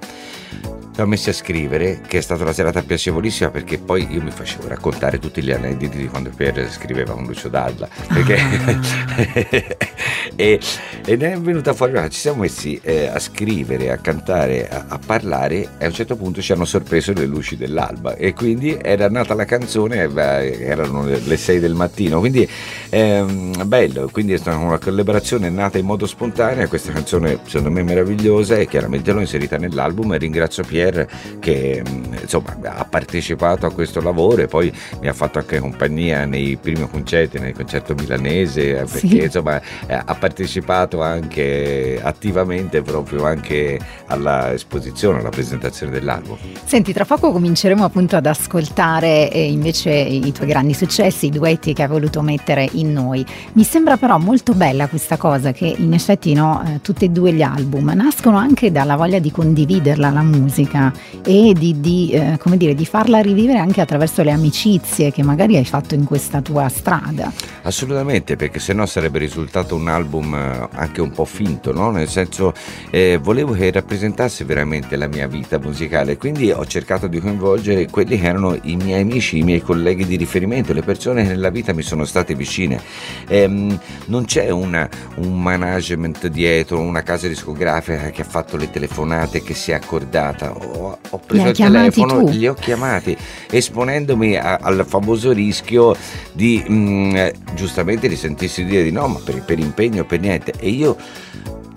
siamo 0.98 1.12
messi 1.12 1.30
a 1.30 1.34
scrivere, 1.34 2.02
che 2.08 2.18
è 2.18 2.22
stata 2.22 2.42
una 2.42 2.54
serata 2.54 2.82
piacevolissima 2.82 3.52
perché 3.52 3.78
poi 3.78 4.08
io 4.10 4.20
mi 4.20 4.32
facevo 4.32 4.68
raccontare 4.68 5.20
tutti 5.20 5.44
gli 5.44 5.52
aneddoti 5.52 5.96
di 5.96 6.08
quando 6.08 6.32
Pier 6.36 6.68
scriveva 6.72 7.14
con 7.14 7.24
Lucio 7.24 7.50
Dalla. 7.50 7.88
Perché 8.08 8.36
ah. 8.36 9.76
e, 10.36 10.60
ed 11.06 11.22
è 11.22 11.38
venuta 11.38 11.74
fuori, 11.74 11.94
ci 12.10 12.20
siamo 12.20 12.42
messi 12.42 12.80
eh, 12.82 13.06
a 13.06 13.20
scrivere, 13.20 13.92
a 13.92 13.98
cantare, 13.98 14.68
a, 14.68 14.86
a, 14.88 15.00
parlare 15.06 15.70
e 15.78 15.86
a 15.86 15.88
un 15.88 15.94
certo 15.94 16.16
punto 16.16 16.42
ci 16.42 16.52
hanno 16.52 16.66
sorpreso 16.66 17.14
le 17.14 17.28
luci 17.28 17.58
dell'alba 17.58 18.16
e 18.16 18.34
quindi 18.34 18.76
era 18.82 19.08
nata 19.08 19.36
la 19.36 19.46
canzone, 19.46 19.98
erano 19.98 21.06
le 21.06 21.38
6 21.38 21.60
del 21.60 21.76
mattino, 21.76 22.18
quindi 22.20 22.50
ehm, 22.90 23.68
bello, 23.68 24.10
quindi 24.12 24.34
è 24.34 24.38
stata 24.38 24.58
una 24.58 24.80
collaborazione 24.80 25.52
nata 25.52 25.78
in 25.78 25.86
modo 25.86 26.08
spontaneo, 26.08 26.68
questa 26.68 26.92
canzone 26.92 27.38
secondo 27.46 27.70
me 27.70 27.82
è 27.82 27.84
meravigliosa 27.84 28.56
e 28.56 28.66
chiaramente 28.66 29.12
l'ho 29.12 29.20
inserita 29.20 29.58
nell'album 29.58 30.14
e 30.14 30.18
ringrazio 30.18 30.64
Pier 30.64 30.87
Pierre 30.88 31.08
che 31.40 31.84
mm, 31.88 32.14
insomma, 32.22 32.58
ha 32.64 32.86
partecipato 32.86 33.66
a 33.66 33.72
questo 33.72 34.02
lavoro 34.02 34.42
e 34.42 34.48
poi 34.48 34.74
mi 35.02 35.08
ha 35.08 35.14
fatto 35.14 35.40
anche 35.40 35.60
compagnia 35.60 36.26
nei 36.26 36.58
primi 36.58 36.88
concerti, 36.90 37.40
nel 37.40 37.54
concerto 37.54 37.94
milanese, 37.94 38.80
eh, 38.80 38.84
perché 38.86 39.08
sì. 39.08 39.18
insomma, 39.18 39.62
eh, 39.86 40.02
ha 40.04 40.16
partecipato 40.16 41.02
anche 41.02 42.00
attivamente 42.02 42.82
proprio 42.82 43.26
anche 43.26 43.80
alla 44.08 44.54
esposizione, 44.54 45.20
alla 45.20 45.30
presentazione 45.30 45.92
dell'album. 45.92 46.38
Senti, 46.64 46.94
tra 46.94 47.06
poco 47.06 47.32
cominceremo 47.32 47.84
appunto 47.84 48.16
ad 48.16 48.26
ascoltare 48.26 49.30
eh, 49.32 49.52
invece 49.52 49.92
i 49.92 50.32
tuoi 50.32 50.48
grandi 50.48 50.74
successi, 50.74 51.28
i 51.28 51.30
duetti 51.30 51.74
che 51.74 51.84
hai 51.84 51.88
voluto 51.88 52.22
mettere 52.22 52.68
in 52.74 52.94
noi. 52.94 53.26
Mi 53.54 53.64
sembra 53.64 53.98
però 53.98 54.18
molto 54.18 54.54
bella 54.54 54.88
questa 54.88 55.18
cosa 55.18 55.52
che 55.52 55.74
in 55.78 55.94
effetti 55.94 56.34
no, 56.34 56.64
eh, 56.66 56.82
tutti 56.82 57.06
e 57.06 57.10
due 57.10 57.34
gli 57.34 57.42
album 57.42 57.92
nascono 57.94 58.38
anche 58.38 58.72
dalla 58.72 58.96
voglia 58.96 59.20
di 59.20 59.32
condividerla 59.32 60.10
la 60.10 60.22
musica 60.22 60.77
musica 60.78 60.94
e 61.24 61.54
di, 61.58 61.80
di, 61.80 62.12
eh, 62.12 62.38
dire, 62.56 62.74
di, 62.74 62.86
farla 62.86 63.20
rivivere 63.20 63.58
anche 63.58 63.82
attraverso 63.82 64.24
le 64.24 64.32
amicizie 64.32 65.12
che 65.12 65.24
magari 65.24 65.58
hai 65.58 65.66
fatto 65.66 65.96
in 65.96 66.06
questa 66.06 66.42
tua 66.42 66.70
strada. 66.70 67.32
Assolutamente, 67.64 68.36
perché 68.36 68.60
sennò 68.60 68.86
sarebbe 68.86 69.20
risultato 69.20 69.76
un 69.76 69.88
album 69.88 70.34
eh, 70.34 70.70
anche 70.72 71.02
un 71.02 71.12
po' 71.12 71.26
finto, 71.26 71.74
no? 71.74 71.92
nel 71.92 72.08
senso 72.08 72.54
eh, 72.92 73.20
volevo 73.22 73.54
che 73.54 73.72
rappresentasse 73.72 74.46
veramente 74.46 74.96
la 74.96 75.08
mia 75.08 75.28
vita 75.28 75.60
musicale, 75.60 76.18
quindi 76.18 76.52
ho 76.52 76.66
cercato 76.66 77.08
di 77.08 77.20
coinvolgere 77.20 77.90
quelli 77.90 78.20
che 78.20 78.28
erano 78.28 78.58
i 78.64 78.76
miei 78.78 79.02
amici, 79.02 79.40
i 79.40 79.44
miei 79.44 79.62
colleghi 79.62 80.06
di 80.06 80.16
riferimento, 80.16 80.72
le 80.72 80.84
persone 80.84 81.24
che 81.24 81.30
nella 81.30 81.50
vita 81.50 81.74
mi 81.74 81.82
sono 81.82 82.06
state 82.06 82.36
vicine. 82.36 82.80
Ehm, 83.28 83.78
non 84.06 84.26
c'è 84.26 84.50
una, 84.50 84.88
un 85.16 85.42
management 85.42 86.28
dietro, 86.28 86.80
una 86.80 87.04
casa 87.04 87.28
discografica 87.28 88.10
che 88.12 88.22
ha 88.22 88.26
fatto 88.26 88.56
le 88.56 88.70
telefonate, 88.70 89.42
che 89.42 89.54
si 89.54 89.72
è 89.72 89.74
accordata 89.74 90.54
ho, 90.72 90.98
ho 91.10 91.20
preso 91.26 91.48
il 91.48 91.56
telefono, 91.56 92.24
tu. 92.24 92.30
li 92.30 92.48
ho 92.48 92.54
chiamati 92.54 93.16
esponendomi 93.50 94.36
a, 94.36 94.60
al 94.62 94.86
famoso 94.88 95.32
rischio 95.32 95.96
di 96.32 96.64
mh, 96.66 96.74
mm, 96.74 97.16
giustamente 97.56 98.08
di 98.08 98.16
sentirsi 98.16 98.66
dire 98.66 98.84
di 98.84 98.92
no, 98.92 99.08
ma 99.08 99.20
per, 99.24 99.44
per 99.44 99.60
impegno, 99.60 100.06
per 100.06 100.20
niente. 100.20 100.54
E 100.60 100.70
io 100.70 100.96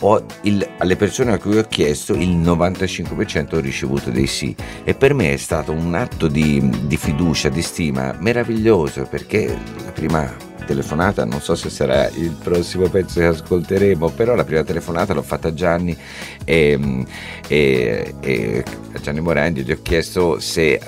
ho 0.03 0.25
il, 0.43 0.67
alle 0.79 0.97
persone 0.97 1.33
a 1.33 1.39
cui 1.39 1.59
ho 1.59 1.67
chiesto 1.69 2.15
il 2.15 2.39
95% 2.39 3.57
ho 3.57 3.61
ricevuto 3.61 4.11
dei 4.11 4.27
sì 4.27 4.55
e 4.85 4.95
per 4.95 5.15
me 5.15 5.33
è 5.33 5.37
stato 5.37 5.73
un 5.73 5.95
atto 5.95 6.29
di, 6.29 6.71
di 6.85 6.97
fiducia, 6.97 7.49
di 7.49 7.63
stima 7.63 8.17
meraviglioso 8.19 9.07
perché 9.09 9.57
la 9.85 9.93
prima 9.93 10.49
telefonata, 10.71 11.25
non 11.25 11.41
so 11.41 11.57
se 11.57 11.69
sarà 11.69 12.09
il 12.11 12.31
prossimo 12.31 12.89
pezzo 12.89 13.19
che 13.19 13.27
ascolteremo, 13.27 14.11
però 14.11 14.37
la 14.37 14.45
prima 14.45 14.63
telefonata 14.63 15.13
l'ho 15.13 15.23
fatta 15.23 15.49
a 15.49 15.55
Gianni 15.55 15.97
e, 16.45 17.05
e, 17.49 18.15
e 18.21 18.65
a 18.93 18.99
Gianni 19.01 19.21
Morandi 19.21 19.65
gli 19.65 19.73
ho 19.73 19.79
chiesto 19.83 20.39
se 20.39 20.81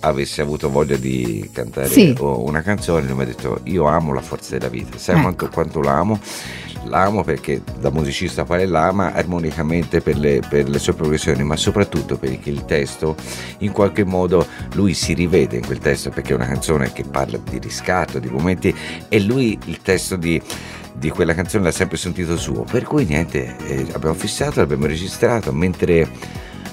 avesse 0.00 0.42
avuto 0.42 0.68
voglia 0.68 0.96
di 0.96 1.48
cantare 1.52 1.86
sì. 1.86 2.12
una 2.18 2.62
canzone, 2.62 3.06
lui 3.06 3.14
mi 3.14 3.22
ha 3.22 3.26
detto 3.26 3.60
io 3.64 3.84
amo 3.84 4.12
la 4.12 4.20
forza 4.20 4.58
della 4.58 4.68
vita, 4.68 4.98
sai 4.98 5.14
ecco. 5.14 5.22
quanto, 5.22 5.48
quanto 5.48 5.80
l'amo? 5.80 6.18
L'amo 6.84 7.22
perché 7.22 7.62
da 7.78 7.90
musicista 7.90 8.44
quale 8.44 8.66
l'ama 8.66 9.12
armonicamente 9.12 10.00
per 10.00 10.16
le, 10.16 10.40
per 10.48 10.68
le, 10.68 10.78
sue 10.78 10.94
progressioni 10.94 11.42
ma 11.44 11.56
soprattutto 11.56 12.16
perché 12.16 12.50
il 12.50 12.64
testo 12.64 13.16
in 13.58 13.72
qualche 13.72 14.04
modo 14.04 14.46
lui 14.74 14.94
si 14.94 15.12
rivede 15.12 15.56
in 15.56 15.66
quel 15.66 15.78
testo 15.78 16.10
perché 16.10 16.32
è 16.32 16.36
una 16.36 16.46
canzone 16.46 16.92
che 16.92 17.04
parla 17.04 17.38
di 17.38 17.58
riscatto 17.58 18.18
di 18.18 18.28
momenti 18.28 18.74
e 19.08 19.20
lui 19.20 19.58
il 19.66 19.80
testo 19.82 20.16
di 20.16 20.40
di 20.92 21.08
quella 21.08 21.34
canzone 21.34 21.64
l'ha 21.64 21.70
sempre 21.70 21.96
sentito 21.96 22.36
suo. 22.36 22.64
Per 22.64 22.84
cui 22.84 23.06
niente 23.06 23.56
eh, 23.64 23.86
abbiamo 23.92 24.14
fissato 24.14 24.60
l'abbiamo 24.60 24.86
registrato 24.86 25.50
mentre 25.50 26.06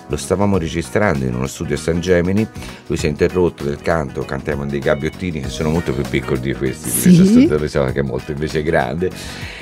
lo 0.07 0.17
stavamo 0.17 0.57
registrando 0.57 1.25
in 1.25 1.35
uno 1.35 1.47
studio 1.47 1.75
a 1.75 1.79
San 1.79 1.99
Gemini, 1.99 2.47
lui 2.87 2.97
si 2.97 3.07
è 3.07 3.09
interrotto 3.09 3.63
del 3.63 3.81
canto, 3.81 4.21
cantiamo 4.21 4.65
dei 4.65 4.79
gabbiottini 4.79 5.41
che 5.41 5.49
sono 5.49 5.69
molto 5.69 5.93
più 5.93 6.03
piccoli 6.09 6.39
di 6.39 6.53
questi, 6.53 6.89
sì? 6.89 7.15
questo 7.15 7.25
studio 7.25 7.57
pensavo 7.57 7.91
che 7.91 7.99
è 7.99 8.03
molto 8.03 8.31
invece 8.31 8.63
grande, 8.63 9.09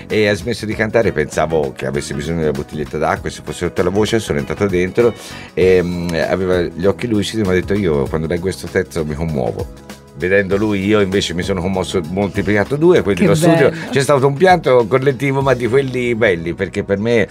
e 0.08 0.28
ha 0.28 0.34
smesso 0.36 0.66
di 0.66 0.74
cantare, 0.76 1.12
pensavo 1.12 1.74
che 1.76 1.86
avesse 1.86 2.14
bisogno 2.14 2.42
una 2.42 2.52
bottiglietta 2.52 2.98
d'acqua 2.98 3.30
e 3.30 3.32
se 3.32 3.42
fosse 3.44 3.68
tutta 3.68 3.84
la 3.84 3.90
voce 3.90 4.20
sono 4.20 4.40
entrato 4.40 4.68
dentro 4.68 5.14
e 5.54 5.80
um, 5.80 6.10
aveva 6.14 6.62
gli 6.62 6.86
occhi 6.86 7.08
lucidi 7.08 7.42
mi 7.42 7.50
ha 7.50 7.54
detto 7.54 7.74
io 7.74 8.06
quando 8.08 8.28
leggo 8.28 8.44
questo 8.44 8.68
testo 8.68 9.04
mi 9.06 9.16
commuovo. 9.16 9.94
Vedendo 10.18 10.56
lui 10.56 10.86
io 10.86 11.02
invece 11.02 11.34
mi 11.34 11.44
sono 11.44 11.60
commosso 11.60 12.00
moltiplicato 12.08 12.78
due 12.78 13.02
quelli 13.02 13.20
dello 13.20 13.36
studio 13.36 13.70
c'è 13.90 14.00
stato 14.00 14.26
un 14.26 14.34
pianto 14.34 14.88
collettivo 14.88 15.42
ma 15.42 15.54
di 15.54 15.68
quelli 15.68 16.16
belli 16.16 16.54
perché 16.54 16.86
per 16.86 17.00
me 17.00 17.28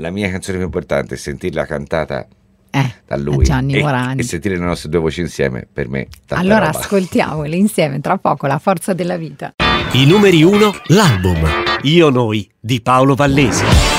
la 0.00 0.10
mia 0.10 0.30
canzone 0.30 0.56
più 0.56 0.66
importante 0.66 1.14
è 1.14 1.16
sentirla 1.16 1.66
cantata 1.66 2.26
eh, 2.70 2.94
da 3.06 3.16
lui 3.16 3.44
Gianni 3.44 3.74
e, 3.74 3.80
Morandi. 3.82 4.22
e 4.22 4.24
sentire 4.24 4.56
le 4.56 4.64
nostre 4.64 4.88
due 4.88 5.00
voci 5.00 5.20
insieme 5.20 5.66
per 5.70 5.88
me 5.88 6.08
allora 6.28 6.66
roba. 6.66 6.78
ascoltiamole 6.78 7.54
insieme 7.56 8.00
tra 8.00 8.16
poco 8.16 8.46
la 8.46 8.58
forza 8.58 8.94
della 8.94 9.16
vita 9.16 9.54
i 9.92 10.06
numeri 10.06 10.42
uno 10.42 10.74
l'album 10.86 11.46
Io 11.82 12.10
Noi 12.10 12.48
di 12.58 12.80
Paolo 12.80 13.14
Vallesi 13.14 13.98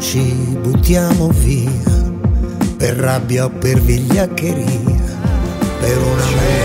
ci 0.00 0.56
buttiamo 0.60 1.28
via 1.28 1.99
per 2.80 2.94
rabbia 2.96 3.44
o 3.44 3.50
per 3.50 3.78
vigliaccheria, 3.78 5.18
per 5.80 5.98
una 5.98 6.28
mente 6.30 6.59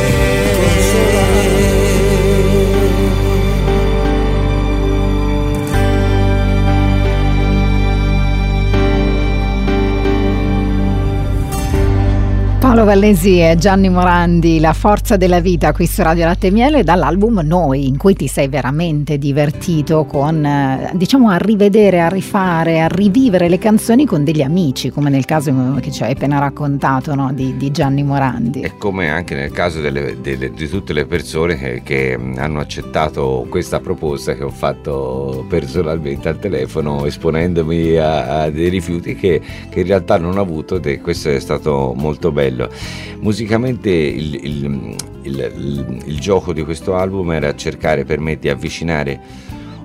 Paolo 12.75 12.89
Vallesi 12.89 13.39
e 13.39 13.55
Gianni 13.57 13.87
Morandi, 13.87 14.59
La 14.59 14.73
forza 14.73 15.15
della 15.15 15.39
vita 15.39 15.71
qui 15.71 15.87
su 15.87 16.01
Radio 16.01 16.25
Latte 16.25 16.51
Miele 16.51 16.83
dall'album 16.83 17.39
Noi, 17.41 17.87
in 17.87 17.95
cui 17.95 18.15
ti 18.15 18.27
sei 18.27 18.49
veramente 18.49 19.17
divertito 19.17 20.03
con, 20.03 20.43
eh, 20.43 20.91
diciamo, 20.93 21.29
a 21.29 21.37
rivedere, 21.37 22.01
a 22.01 22.09
rifare, 22.09 22.81
a 22.81 22.87
rivivere 22.87 23.47
le 23.47 23.59
canzoni 23.59 24.05
con 24.05 24.25
degli 24.25 24.41
amici, 24.41 24.89
come 24.89 25.09
nel 25.09 25.23
caso 25.23 25.53
che 25.79 25.89
ci 25.89 26.03
hai 26.03 26.11
appena 26.11 26.37
raccontato 26.37 27.15
no? 27.15 27.31
di, 27.31 27.55
di, 27.55 27.71
Gianni 27.71 28.03
Morandi. 28.03 28.59
E 28.59 28.75
come 28.77 29.09
anche 29.09 29.35
nel 29.35 29.51
caso 29.51 29.79
delle, 29.79 30.17
delle, 30.19 30.51
di 30.51 30.67
tutte 30.67 30.91
le 30.91 31.05
persone 31.05 31.55
che, 31.55 31.81
che, 31.81 32.19
hanno 32.35 32.59
accettato 32.59 33.45
questa 33.47 33.79
proposta 33.79 34.33
che 34.33 34.43
ho 34.43 34.49
fatto 34.49 35.45
personalmente 35.47 36.27
al 36.27 36.39
telefono, 36.39 37.05
esponendomi 37.05 37.95
a, 37.95 38.41
a 38.41 38.49
dei 38.49 38.67
rifiuti 38.67 39.15
che, 39.15 39.39
che 39.69 39.79
in 39.79 39.87
realtà 39.87 40.17
non 40.17 40.37
ho 40.37 40.41
avuto 40.41 40.75
ed 40.75 40.99
questo 40.99 41.29
è 41.29 41.39
stato 41.39 41.93
molto 41.95 42.33
bello 42.33 42.63
bello. 42.67 42.73
Musicalmente 43.19 43.89
il, 43.89 44.35
il, 44.43 44.95
il, 45.23 46.03
il 46.05 46.19
gioco 46.19 46.53
di 46.53 46.63
questo 46.63 46.95
album 46.95 47.31
era 47.31 47.55
cercare 47.55 48.05
per 48.05 48.19
me 48.19 48.37
di 48.37 48.49
avvicinare 48.49 49.19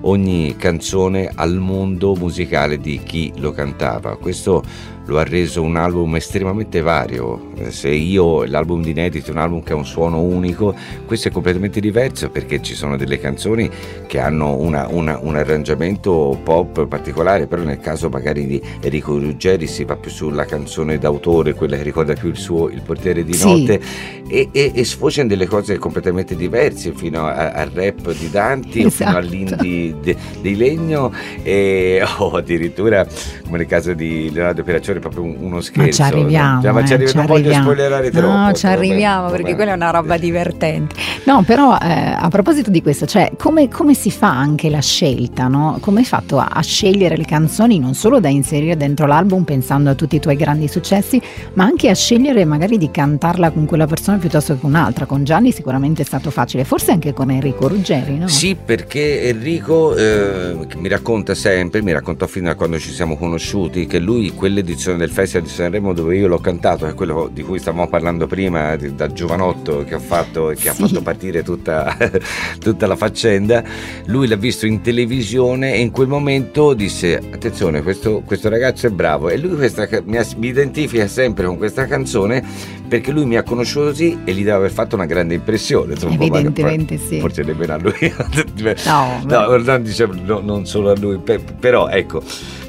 ogni 0.01 0.55
canzone 0.57 1.31
al 1.33 1.57
mondo 1.57 2.15
musicale 2.15 2.77
di 2.77 3.01
chi 3.03 3.31
lo 3.37 3.51
cantava. 3.51 4.17
Questo 4.17 4.63
lo 5.05 5.17
ha 5.17 5.23
reso 5.23 5.61
un 5.61 5.75
album 5.75 6.15
estremamente 6.15 6.79
vario. 6.81 7.49
Se 7.69 7.89
io 7.89 8.45
l'album 8.45 8.81
di 8.81 8.91
inedito 8.91 9.29
è 9.29 9.31
un 9.31 9.39
album 9.39 9.63
che 9.63 9.73
ha 9.73 9.75
un 9.75 9.85
suono 9.85 10.21
unico, 10.21 10.75
questo 11.05 11.27
è 11.27 11.31
completamente 11.31 11.79
diverso 11.79 12.29
perché 12.29 12.61
ci 12.61 12.75
sono 12.75 12.97
delle 12.97 13.19
canzoni 13.19 13.69
che 14.07 14.19
hanno 14.19 14.55
una, 14.55 14.87
una, 14.89 15.17
un 15.19 15.35
arrangiamento 15.35 16.39
pop 16.43 16.87
particolare, 16.87 17.47
però 17.47 17.63
nel 17.63 17.79
caso 17.79 18.09
magari 18.09 18.45
di 18.45 18.61
Enrico 18.79 19.17
Ruggeri 19.17 19.67
si 19.67 19.83
va 19.83 19.95
più 19.95 20.11
sulla 20.11 20.45
canzone 20.45 20.97
d'autore, 20.97 21.55
quella 21.55 21.77
che 21.77 21.83
ricorda 21.83 22.13
più 22.13 22.29
il 22.29 22.37
suo 22.37 22.69
Il 22.69 22.81
portiere 22.81 23.23
di 23.23 23.37
notte, 23.37 23.81
sì. 23.81 24.21
e, 24.29 24.49
e, 24.51 24.71
e 24.73 24.85
sfociano 24.85 25.27
delle 25.27 25.47
cose 25.47 25.77
completamente 25.77 26.35
diverse, 26.35 26.93
fino 26.93 27.25
al 27.25 27.69
rap 27.73 28.13
di 28.13 28.29
Danti 28.29 28.83
esatto. 28.83 28.91
fino 28.91 29.17
all'indie 29.17 29.90
di, 29.99 30.15
di 30.41 30.55
Legno, 30.55 31.11
e, 31.43 32.03
o 32.17 32.31
addirittura 32.31 33.05
come 33.51 33.57
nel 33.57 33.67
caso 33.67 33.93
di 33.93 34.31
Leonardo 34.31 34.63
Piraccioni 34.63 34.99
proprio 34.99 35.23
uno 35.23 35.59
scherzo. 35.61 36.03
Ma 36.03 36.09
ci 36.09 36.15
arriviamo. 36.15 36.61
Cioè, 36.61 36.71
ma 36.71 36.85
ci 36.85 36.91
eh, 36.91 36.95
arriviamo. 36.95 37.27
non 37.27 37.27
voglio 37.27 37.53
spoilerare 37.53 38.11
troppo. 38.11 38.27
No, 38.27 38.53
ci 38.53 38.65
arriviamo 38.65 39.29
perché 39.29 39.43
vabbè. 39.43 39.55
quella 39.55 39.71
è 39.71 39.75
una 39.75 39.89
roba 39.89 40.17
divertente. 40.17 40.95
No, 41.25 41.43
però 41.43 41.77
eh, 41.77 42.15
a 42.17 42.27
proposito 42.29 42.69
di 42.69 42.81
questo, 42.81 43.05
cioè 43.05 43.31
come, 43.37 43.67
come, 43.67 43.93
si 43.93 44.09
fa 44.09 44.29
anche 44.29 44.69
la 44.69 44.79
scelta, 44.79 45.47
no? 45.47 45.77
Come 45.81 45.99
hai 45.99 46.05
fatto 46.05 46.39
a, 46.39 46.47
a, 46.51 46.61
scegliere 46.61 47.17
le 47.17 47.25
canzoni 47.25 47.77
non 47.77 47.93
solo 47.93 48.19
da 48.19 48.29
inserire 48.29 48.77
dentro 48.77 49.05
l'album 49.05 49.43
pensando 49.43 49.89
a 49.89 49.95
tutti 49.95 50.15
i 50.15 50.19
tuoi 50.19 50.35
grandi 50.35 50.67
successi, 50.67 51.21
ma 51.53 51.65
anche 51.65 51.89
a 51.89 51.95
scegliere 51.95 52.45
magari 52.45 52.77
di 52.77 52.89
cantarla 52.89 53.51
con 53.51 53.65
quella 53.65 53.85
persona 53.85 54.17
piuttosto 54.17 54.53
che 54.53 54.59
con 54.61 54.69
un'altra. 54.71 55.05
Con 55.05 55.23
Gianni 55.23 55.51
sicuramente 55.51 56.03
è 56.03 56.05
stato 56.05 56.31
facile, 56.31 56.63
forse 56.63 56.91
anche 56.91 57.13
con 57.13 57.29
Enrico 57.29 57.67
Ruggeri, 57.67 58.17
no? 58.17 58.27
Sì, 58.27 58.55
perché 58.55 59.23
Enrico 59.27 59.80
eh, 59.95 60.55
mi 60.77 60.87
racconta 60.87 61.33
sempre, 61.33 61.81
mi 61.81 61.91
raccontò 61.91 62.27
fino 62.27 62.49
a 62.49 62.55
quando 62.55 62.79
ci 62.79 62.91
siamo 62.91 63.17
conosciuti, 63.17 63.85
che 63.85 63.99
lui 63.99 64.31
quell'edizione 64.31 64.69
edizione 64.71 64.97
del 64.97 65.09
Festival 65.09 65.47
di 65.47 65.53
Sanremo 65.53 65.93
dove 65.93 66.17
io 66.17 66.27
l'ho 66.27 66.39
cantato, 66.39 66.85
che 66.85 66.91
è 66.91 66.93
quello 66.95 67.29
di 67.31 67.43
cui 67.43 67.59
stavamo 67.59 67.87
parlando 67.87 68.25
prima, 68.27 68.75
da 68.75 69.11
giovanotto 69.11 69.83
che 69.83 69.95
ho 69.95 69.99
fatto 69.99 70.49
e 70.49 70.55
che 70.55 70.61
sì. 70.61 70.67
ha 70.69 70.73
fatto 70.73 71.01
partire 71.01 71.43
tutta, 71.43 71.95
tutta, 72.59 72.87
la 72.87 72.95
faccenda, 72.95 73.63
lui 74.05 74.27
l'ha 74.27 74.35
visto 74.35 74.65
in 74.65 74.81
televisione 74.81 75.73
e 75.73 75.79
in 75.79 75.91
quel 75.91 76.07
momento 76.07 76.73
disse 76.73 77.17
attenzione 77.17 77.81
questo, 77.83 78.21
questo 78.25 78.49
ragazzo 78.49 78.87
è 78.87 78.89
bravo 78.89 79.29
e 79.29 79.37
lui 79.37 79.55
questa, 79.55 79.87
mi, 80.05 80.19
mi, 80.37 80.47
identifica 80.47 81.07
sempre 81.07 81.45
con 81.45 81.57
questa 81.57 81.85
canzone 81.85 82.43
perché 82.87 83.11
lui 83.11 83.25
mi 83.25 83.37
ha 83.37 83.43
conosciuto 83.43 83.85
così 83.85 84.19
e 84.25 84.33
gli 84.33 84.43
deve 84.43 84.51
aver 84.51 84.71
fatto 84.71 84.95
una 84.95 85.05
grande 85.05 85.33
impressione. 85.33 85.93
Insomma, 85.93 86.15
Evidentemente 86.15 86.95
poi, 86.95 87.05
sì. 87.07 87.19
Forse 87.21 87.43
nemmeno 87.43 87.73
a 87.73 87.77
lui. 87.77 87.93
no, 88.85 89.21
no, 89.23 89.70
non, 89.71 89.83
diciamo, 89.83 90.13
no, 90.23 90.39
non 90.39 90.65
solo 90.65 90.91
a 90.91 90.95
lui, 90.97 91.19
però 91.19 91.87
ecco 91.87 92.21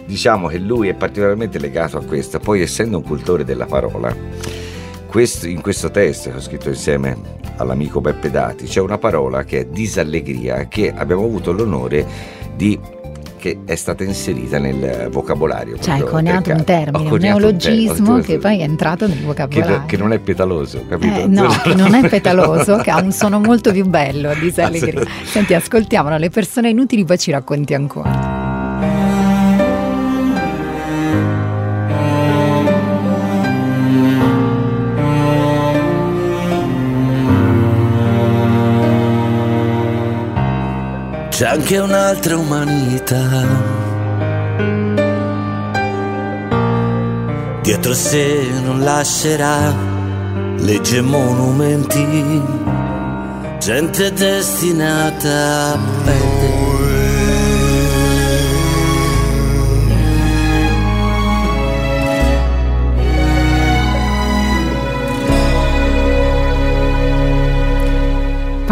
diciamo 0.04 0.48
che 0.48 0.58
lui 0.58 0.88
è 0.88 0.94
particolarmente 0.94 1.58
legato 1.58 1.96
a 1.96 2.04
questo, 2.04 2.38
poi 2.38 2.62
essendo 2.62 2.98
un 2.98 3.02
cultore 3.02 3.44
della 3.44 3.66
parola, 3.66 4.14
questo, 5.06 5.46
in 5.46 5.60
questo 5.60 5.90
testo 5.90 6.30
che 6.30 6.36
ho 6.36 6.40
scritto 6.40 6.68
insieme 6.68 7.16
all'amico 7.56 8.00
Beppe 8.00 8.30
Dati 8.30 8.64
c'è 8.64 8.80
una 8.80 8.98
parola 8.98 9.44
che 9.44 9.60
è 9.60 9.66
disallegria 9.66 10.66
che 10.68 10.92
abbiamo 10.92 11.24
avuto 11.24 11.52
l'onore 11.52 12.06
di 12.56 12.78
che 13.42 13.58
è 13.64 13.74
stata 13.74 14.04
inserita 14.04 14.60
nel 14.60 15.08
vocabolario. 15.10 15.76
Cioè, 15.76 15.94
hai 15.94 16.02
coniato 16.06 16.52
un 16.52 16.62
termine, 16.62 17.10
un 17.10 17.18
neologismo 17.18 18.20
che 18.20 18.38
poi 18.38 18.60
è 18.60 18.62
entrato 18.62 19.08
nel 19.08 19.20
vocabolario. 19.20 19.80
Che, 19.80 19.86
che 19.86 19.96
non 19.96 20.12
è 20.12 20.20
petaloso, 20.20 20.84
capito? 20.88 21.22
Eh, 21.22 21.26
no, 21.26 21.48
che 21.60 21.74
non 21.74 21.92
è 21.94 22.08
petaloso, 22.08 22.76
che 22.76 22.92
ha 22.92 23.00
un 23.00 23.10
suono 23.10 23.40
molto 23.40 23.72
più 23.72 23.84
bello, 23.84 24.32
disallegria. 24.34 25.02
Senti, 25.26 25.54
ascoltiamolo, 25.54 26.18
le 26.18 26.30
persone 26.30 26.68
inutili 26.68 27.04
poi 27.04 27.18
ci 27.18 27.32
racconti 27.32 27.74
ancora. 27.74 28.61
C'è 41.42 41.48
anche 41.48 41.78
un'altra 41.78 42.36
umanità. 42.36 43.18
Dietro 47.62 47.94
sé 47.94 48.48
non 48.62 48.78
lascerà 48.78 49.74
legge 50.58 51.00
monumenti, 51.00 52.40
gente 53.58 54.12
destinata 54.12 55.72
a 55.72 55.78
perdere. 56.04 56.71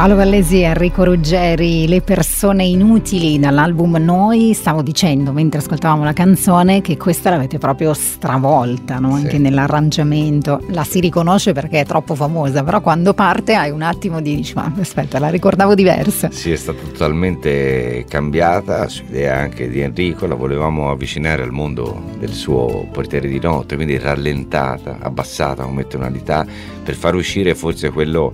Paolo 0.00 0.14
Vallesi 0.14 0.60
e 0.60 0.62
Enrico 0.62 1.04
Ruggeri, 1.04 1.86
Le 1.86 2.00
persone 2.00 2.64
inutili 2.64 3.38
dall'album 3.38 3.96
Noi, 3.96 4.54
stavo 4.54 4.80
dicendo 4.80 5.30
mentre 5.30 5.60
ascoltavamo 5.60 6.04
la 6.04 6.14
canzone 6.14 6.80
che 6.80 6.96
questa 6.96 7.28
l'avete 7.28 7.58
proprio 7.58 7.92
stravolta, 7.92 8.98
no? 8.98 9.12
anche 9.12 9.32
sì. 9.32 9.38
nell'arrangiamento, 9.40 10.62
la 10.68 10.84
si 10.84 11.00
riconosce 11.00 11.52
perché 11.52 11.80
è 11.80 11.84
troppo 11.84 12.14
famosa, 12.14 12.64
però 12.64 12.80
quando 12.80 13.12
parte 13.12 13.52
hai 13.52 13.70
un 13.70 13.82
attimo 13.82 14.22
di 14.22 14.36
dici 14.36 14.54
ma 14.54 14.72
aspetta 14.80 15.18
la 15.18 15.28
ricordavo 15.28 15.74
diversa. 15.74 16.30
Sì, 16.30 16.50
è 16.50 16.56
stata 16.56 16.80
totalmente 16.80 18.06
cambiata, 18.08 18.88
su 18.88 19.04
idea 19.06 19.36
anche 19.36 19.68
di 19.68 19.80
Enrico, 19.80 20.26
la 20.26 20.34
volevamo 20.34 20.90
avvicinare 20.90 21.42
al 21.42 21.52
mondo 21.52 22.04
del 22.18 22.32
suo 22.32 22.88
portiere 22.90 23.28
di 23.28 23.38
notte, 23.38 23.74
quindi 23.74 23.98
rallentata, 23.98 24.96
abbassata 24.98 25.64
come 25.64 25.86
tonalità 25.86 26.46
per 26.82 26.94
far 26.94 27.14
uscire 27.14 27.54
forse 27.54 27.90
quello 27.90 28.32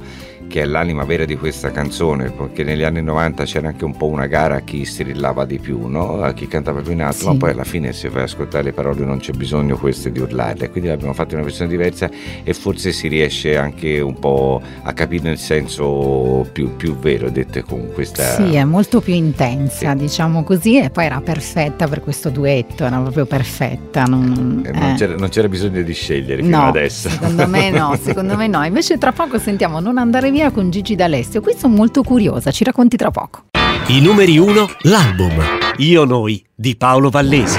che 0.48 0.62
è 0.62 0.64
l'anima 0.64 1.04
vera 1.04 1.24
di 1.24 1.36
questa 1.36 1.70
canzone, 1.70 2.30
perché 2.30 2.64
negli 2.64 2.82
anni 2.82 3.02
90 3.02 3.44
c'era 3.44 3.68
anche 3.68 3.84
un 3.84 3.96
po' 3.96 4.06
una 4.06 4.26
gara 4.26 4.56
a 4.56 4.60
chi 4.60 4.84
strillava 4.84 5.44
di 5.44 5.58
più, 5.58 5.86
no? 5.86 6.22
a 6.22 6.32
chi 6.32 6.46
cantava 6.46 6.80
più 6.80 6.92
in 6.92 7.02
alto, 7.02 7.18
sì. 7.18 7.26
ma 7.26 7.36
poi 7.36 7.50
alla 7.50 7.64
fine 7.64 7.92
se 7.92 8.08
vai 8.08 8.22
a 8.22 8.24
ascoltare 8.24 8.64
le 8.64 8.72
parole 8.72 9.04
non 9.04 9.18
c'è 9.18 9.32
bisogno 9.32 9.76
queste 9.76 10.10
di 10.10 10.20
urlarle, 10.20 10.70
quindi 10.70 10.90
abbiamo 10.90 11.12
fatto 11.12 11.34
una 11.34 11.44
versione 11.44 11.70
diversa 11.70 12.08
e 12.42 12.52
forse 12.54 12.92
si 12.92 13.08
riesce 13.08 13.56
anche 13.56 14.00
un 14.00 14.18
po' 14.18 14.60
a 14.82 14.92
capire 14.92 15.30
il 15.30 15.38
senso 15.38 16.46
più, 16.52 16.76
più 16.76 16.96
vero, 16.96 17.30
dette 17.30 17.62
con 17.62 17.90
questa... 17.92 18.22
Sì, 18.34 18.54
è 18.54 18.64
molto 18.64 19.00
più 19.00 19.14
intensa, 19.14 19.92
sì. 19.92 19.96
diciamo 19.96 20.42
così, 20.44 20.78
e 20.78 20.90
poi 20.90 21.04
era 21.04 21.20
perfetta 21.20 21.88
per 21.88 22.00
questo 22.00 22.30
duetto, 22.30 22.84
era 22.84 22.98
proprio 22.98 23.26
perfetta. 23.26 24.04
Non, 24.04 24.62
eh, 24.64 24.70
non, 24.70 24.94
c'era, 24.96 25.14
non 25.16 25.28
c'era, 25.28 25.48
bisogno 25.48 25.82
di 25.82 25.92
scegliere 25.92 26.42
fino 26.42 26.58
no, 26.58 26.68
adesso. 26.68 27.08
Secondo 27.08 27.46
me 27.46 27.70
no, 27.70 27.96
secondo 28.00 28.36
me 28.36 28.46
no. 28.46 28.64
Invece 28.64 28.98
tra 28.98 29.12
poco 29.12 29.38
sentiamo 29.38 29.80
Non 29.80 29.98
andare 29.98 30.30
via 30.30 30.35
con 30.52 30.70
Gigi 30.70 30.94
D'Alessio. 30.94 31.40
Qui 31.40 31.54
sono 31.56 31.74
molto 31.74 32.02
curiosa, 32.02 32.50
ci 32.50 32.62
racconti 32.62 32.96
tra 32.96 33.10
poco. 33.10 33.44
I 33.88 34.00
numeri 34.00 34.36
1, 34.36 34.68
l'album 34.82 35.32
Io 35.78 36.04
Noi 36.04 36.44
di 36.54 36.76
Paolo 36.76 37.08
Vallesi. 37.08 37.58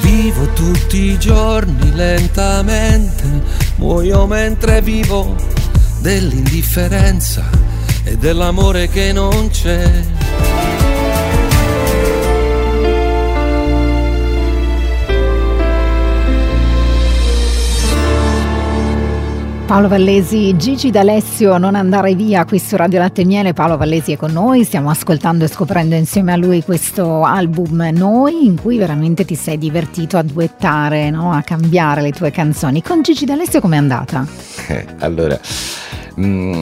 Vivo 0.00 0.48
tutti 0.54 0.96
i 0.96 1.18
giorni 1.18 1.94
lentamente, 1.94 3.24
muoio 3.76 4.26
mentre 4.26 4.80
vivo 4.80 5.34
dell'indifferenza 6.00 7.44
e 8.04 8.16
dell'amore 8.16 8.88
che 8.88 9.12
non 9.12 9.50
c'è 9.50 10.02
Paolo 19.68 19.88
Vallesi, 19.88 20.56
Gigi 20.56 20.90
D'Alessio, 20.90 21.58
non 21.58 21.74
andare 21.74 22.14
via 22.14 22.46
qui 22.46 22.58
su 22.58 22.74
Radio 22.74 23.00
Latte 23.00 23.22
Miele. 23.26 23.52
Paolo 23.52 23.76
Vallesi 23.76 24.12
è 24.12 24.16
con 24.16 24.32
noi, 24.32 24.64
stiamo 24.64 24.88
ascoltando 24.88 25.44
e 25.44 25.48
scoprendo 25.48 25.94
insieme 25.94 26.32
a 26.32 26.36
lui 26.36 26.62
questo 26.62 27.22
album 27.22 27.90
Noi, 27.92 28.46
in 28.46 28.58
cui 28.58 28.78
veramente 28.78 29.26
ti 29.26 29.34
sei 29.34 29.58
divertito 29.58 30.16
a 30.16 30.22
duettare, 30.22 31.10
no? 31.10 31.32
a 31.32 31.42
cambiare 31.42 32.00
le 32.00 32.12
tue 32.12 32.30
canzoni. 32.30 32.82
Con 32.82 33.02
Gigi 33.02 33.26
D'Alessio 33.26 33.60
com'è 33.60 33.76
andata? 33.76 34.26
Eh, 34.68 34.86
allora, 35.00 35.38
mh, 36.14 36.26
mm, 36.26 36.60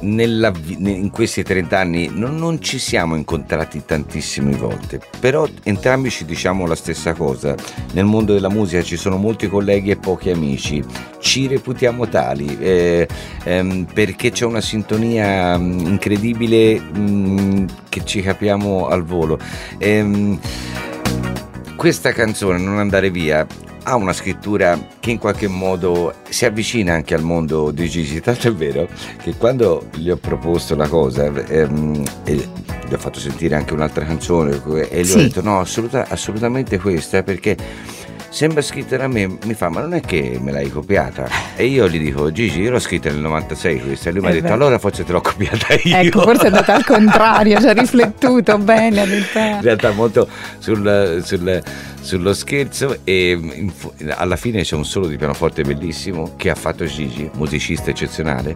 nella, 0.00 0.52
in 0.66 1.10
questi 1.10 1.42
30 1.42 1.78
anni 1.78 2.10
non, 2.12 2.36
non, 2.36 2.60
ci 2.60 2.78
siamo 2.78 3.16
incontrati 3.16 3.84
tantissime 3.84 4.52
volte, 4.52 5.00
però 5.20 5.46
entrambi 5.62 6.10
ci 6.10 6.24
diciamo 6.24 6.66
la 6.66 6.74
stessa 6.74 7.14
cosa. 7.14 7.54
Nel 7.92 8.04
mondo 8.04 8.32
della 8.32 8.50
musica 8.50 8.82
ci 8.82 8.96
sono 8.96 9.16
molti 9.16 9.48
colleghi 9.48 9.90
e 9.90 9.96
pochi 9.96 10.30
amici, 10.30 10.84
ci 11.20 11.46
reputiamo 11.46 12.08
tali 12.08 12.56
eh, 12.58 13.08
ehm, 13.44 13.86
perché 13.92 14.30
c'è 14.30 14.44
una 14.44 14.60
sintonia 14.60 15.56
mh, 15.56 15.62
mm, 15.62 15.86
incredibile 15.86 16.78
mh, 16.80 17.00
mm, 17.00 17.66
che 17.88 18.04
ci 18.04 18.20
capiamo 18.20 18.88
al 18.88 19.04
volo. 19.04 19.38
Ehm, 19.78 20.38
questa 21.76 22.12
canzone, 22.12 22.58
Non 22.58 22.78
andare 22.78 23.10
via, 23.10 23.46
ha 23.88 23.94
una 23.94 24.12
scrittura 24.12 24.76
che 24.98 25.12
in 25.12 25.18
qualche 25.18 25.46
modo 25.46 26.12
si 26.28 26.44
avvicina 26.44 26.94
anche 26.94 27.14
al 27.14 27.22
mondo 27.22 27.70
di 27.70 27.88
Gigi, 27.88 28.20
tanto 28.20 28.48
è 28.48 28.52
vero 28.52 28.88
che 29.22 29.34
quando 29.36 29.88
gli 29.94 30.10
ho 30.10 30.16
proposto 30.16 30.74
la 30.74 30.88
cosa 30.88 31.26
ehm, 31.26 32.02
gli 32.24 32.92
ho 32.92 32.98
fatto 32.98 33.20
sentire 33.20 33.54
anche 33.54 33.74
un'altra 33.74 34.04
canzone 34.04 34.60
e 34.90 35.00
gli 35.00 35.04
sì. 35.04 35.12
ho 35.12 35.20
detto 35.22 35.40
no, 35.40 35.60
assoluta, 35.60 36.06
assolutamente 36.08 36.80
questa 36.80 37.22
perché 37.22 37.56
sembra 38.36 38.60
scritta 38.60 38.98
da 38.98 39.08
me, 39.08 39.38
mi 39.44 39.54
fa 39.54 39.70
ma 39.70 39.80
non 39.80 39.94
è 39.94 40.02
che 40.02 40.38
me 40.38 40.52
l'hai 40.52 40.68
copiata? 40.70 41.26
E 41.56 41.64
io 41.64 41.88
gli 41.88 41.98
dico 41.98 42.30
Gigi 42.30 42.60
io 42.60 42.70
l'ho 42.70 42.78
scritta 42.78 43.08
nel 43.08 43.20
96 43.20 43.80
questa 43.80 44.10
e 44.10 44.12
lui 44.12 44.20
mi 44.20 44.28
ha 44.28 44.32
detto 44.32 44.52
allora 44.52 44.78
forse 44.78 45.04
te 45.04 45.12
l'ho 45.12 45.22
copiata 45.22 45.68
io. 45.82 45.96
Ecco, 45.96 46.20
forse 46.20 46.42
è 46.42 46.46
andata 46.48 46.74
al 46.74 46.84
contrario, 46.86 47.58
ci 47.58 47.66
ha 47.66 47.72
riflettuto 47.72 48.58
bene. 48.58 49.04
In 49.04 49.62
realtà 49.62 49.90
molto 49.92 50.28
sul, 50.58 51.22
sul 51.24 51.62
sullo 52.06 52.34
scherzo 52.34 52.98
e 53.02 53.72
alla 54.10 54.36
fine 54.36 54.62
c'è 54.62 54.76
un 54.76 54.84
solo 54.84 55.08
di 55.08 55.16
pianoforte 55.16 55.62
bellissimo 55.62 56.34
che 56.36 56.50
ha 56.50 56.54
fatto 56.54 56.84
Gigi, 56.84 57.28
musicista 57.34 57.90
eccezionale 57.90 58.54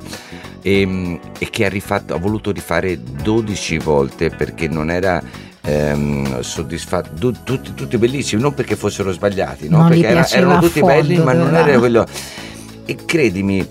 e, 0.63 1.19
e 1.37 1.51
che 1.51 1.65
ha, 1.65 1.69
rifatto, 1.69 2.15
ha 2.15 2.19
voluto 2.19 2.53
rifare 2.53 3.01
12 3.03 3.79
volte 3.79 4.31
perché 4.31 4.69
non 4.69 4.89
era 4.89 5.21
ehm, 5.63 6.41
soddisfatto, 6.41 7.11
tu, 7.19 7.43
tutti, 7.43 7.75
tutti, 7.75 7.99
bellissimi, 7.99 8.43
non 8.43 8.55
perché 8.55 8.77
fossero 8.77 9.13
sbagliati, 9.13 9.69
no? 9.69 9.89
perché 9.89 10.07
era, 10.07 10.29
erano 10.29 10.61
tutti 10.61 10.83
belli 10.83 11.19
ma 11.19 11.33
non 11.33 11.55
era 11.55 11.79
quello... 11.79 12.07
E 12.87 12.97
credimi, 13.05 13.65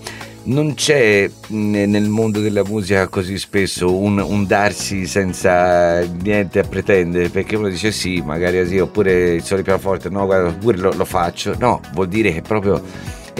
non 0.44 0.74
c'è 0.74 1.30
nel 1.48 2.08
mondo 2.08 2.40
della 2.40 2.64
musica 2.64 3.08
così 3.08 3.38
spesso 3.38 3.94
un, 3.94 4.18
un, 4.18 4.46
darsi 4.46 5.06
senza 5.06 6.00
niente 6.00 6.60
a 6.60 6.62
pretendere 6.62 7.28
perché 7.28 7.56
uno 7.56 7.68
dice 7.68 7.92
sì 7.92 8.22
magari 8.24 8.66
sì 8.66 8.78
oppure 8.78 9.34
il 9.34 9.42
solo 9.42 9.62
pianoforte 9.62 10.08
no 10.08 10.24
guarda 10.24 10.48
oppure 10.48 10.78
lo, 10.78 10.92
lo 10.92 11.04
faccio. 11.04 11.54
No 11.58 11.80
vuol 11.92 12.08
dire 12.08 12.32
che 12.32 12.40
proprio 12.40 12.82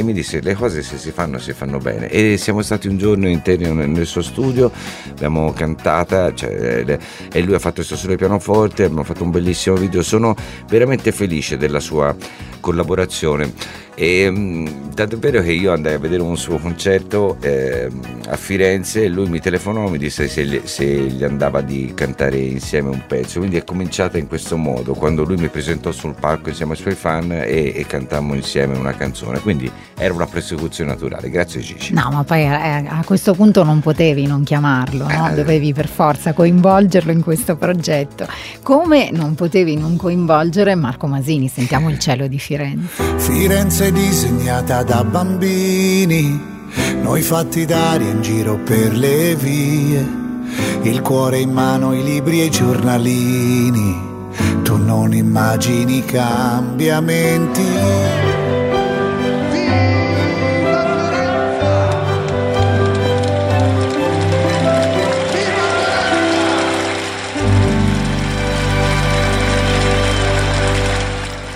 e 0.01 0.03
mi 0.03 0.15
disse 0.15 0.41
le 0.41 0.55
cose 0.55 0.83
se 0.83 0.97
si 0.97 1.11
fanno 1.11 1.39
si 1.39 1.53
fanno 1.53 1.79
bene. 1.79 2.09
E 2.09 2.37
siamo 2.39 2.63
stati 2.63 2.89
un 2.89 2.97
giorno 2.97 3.29
intero 3.29 3.73
nel 3.75 4.07
suo 4.07 4.23
studio 4.23 4.71
abbiamo 5.11 5.53
cantata 5.53 6.35
cioè, 6.35 6.99
e 7.31 7.41
lui 7.43 7.55
ha 7.55 7.59
fatto 7.59 7.77
questo 7.77 7.97
solo 7.97 8.17
pianoforte 8.17 8.85
abbiamo 8.85 9.05
fatto 9.05 9.25
un 9.25 9.31
bellissimo 9.31 9.77
video. 9.77 10.03
Sono 10.03 10.35
veramente 10.69 11.13
felice 11.13 11.57
della 11.59 11.81
sua 11.81 12.17
collaborazione 12.61 13.53
e 14.01 14.31
mm, 14.31 14.67
tanto 14.95 15.17
è 15.17 15.19
vero 15.19 15.43
che 15.43 15.53
io 15.53 15.75
andai 15.75 15.93
a 15.93 15.99
vedere 15.99 16.23
un 16.23 16.39
suo 16.39 16.57
concerto 16.57 17.37
eh, 17.41 17.87
a 18.29 18.37
Firenze 18.37 19.05
e 19.05 19.09
lui 19.09 19.29
mi 19.29 19.41
telefonò 19.41 19.89
e 19.89 19.91
mi 19.91 19.99
disse 19.99 20.27
se, 20.27 20.63
se, 20.65 20.87
gli 20.87 21.23
andava 21.23 21.61
di 21.61 21.93
cantare 21.95 22.39
insieme 22.39 22.89
un 22.89 23.03
pezzo. 23.07 23.41
Quindi 23.41 23.59
è 23.59 23.65
cominciata 23.65 24.17
in 24.17 24.27
questo 24.27 24.57
modo, 24.57 24.95
quando 24.95 25.23
lui 25.23 25.37
mi 25.37 25.49
presentò 25.49 25.93
sul 25.93 26.15
palco 26.19 26.49
insieme 26.49 26.73
ai 26.73 26.79
suoi 26.79 26.95
fan 26.95 27.31
e, 27.31 27.75
e 27.77 27.85
cantammo 27.87 28.33
insieme 28.33 28.75
una 28.79 28.95
canzone. 28.95 29.39
Quindi 29.41 29.71
era 29.99 30.15
una 30.15 30.27
persecuzione 30.27 30.93
naturale. 30.93 31.29
Grazie 31.29 31.61
Gigi. 31.61 31.93
No, 31.93 32.09
ma 32.11 32.25
poi 32.25 32.41
eh, 32.41 32.87
a 32.89 33.03
questo 33.05 33.35
punto 33.35 33.65
non 33.65 33.81
potevi 33.81 34.25
non 34.25 34.45
chiamarlo, 34.45 35.07
no? 35.09 35.31
Eh. 35.31 35.35
dovevi 35.35 35.75
per 35.75 35.89
forza 35.89 36.33
coinvolgerlo 36.33 37.13
in 37.13 37.21
questo 37.21 37.55
progetto. 37.57 38.27
Come 38.63 39.11
non 39.13 39.35
potevi 39.35 39.77
non 39.77 39.97
coinvolgere 39.97 40.75
Marco 40.75 41.07
Masini? 41.07 41.49
Sentiamo 41.49 41.91
il 41.91 41.99
cielo 41.99 42.29
di 42.29 42.39
Firenze. 42.39 43.03
Firenze 43.19 43.90
disegnata 43.93 44.83
da 44.83 45.05
bambini, 45.05 46.41
noi 47.03 47.23
fatti 47.23 47.65
d'aria 47.65 48.11
in 48.11 48.23
giro 48.23 48.59
per 48.59 48.97
le 48.97 49.35
vie, 49.35 50.19
il 50.83 51.01
cuore 51.03 51.39
in 51.39 51.51
mano, 51.51 51.95
i 51.95 52.03
libri 52.03 52.41
e 52.41 52.45
i 52.45 52.51
giornalini, 52.51 54.09
tu 54.63 54.77
non 54.77 55.15
immagini 55.15 56.05
cambiamenti 56.05 58.40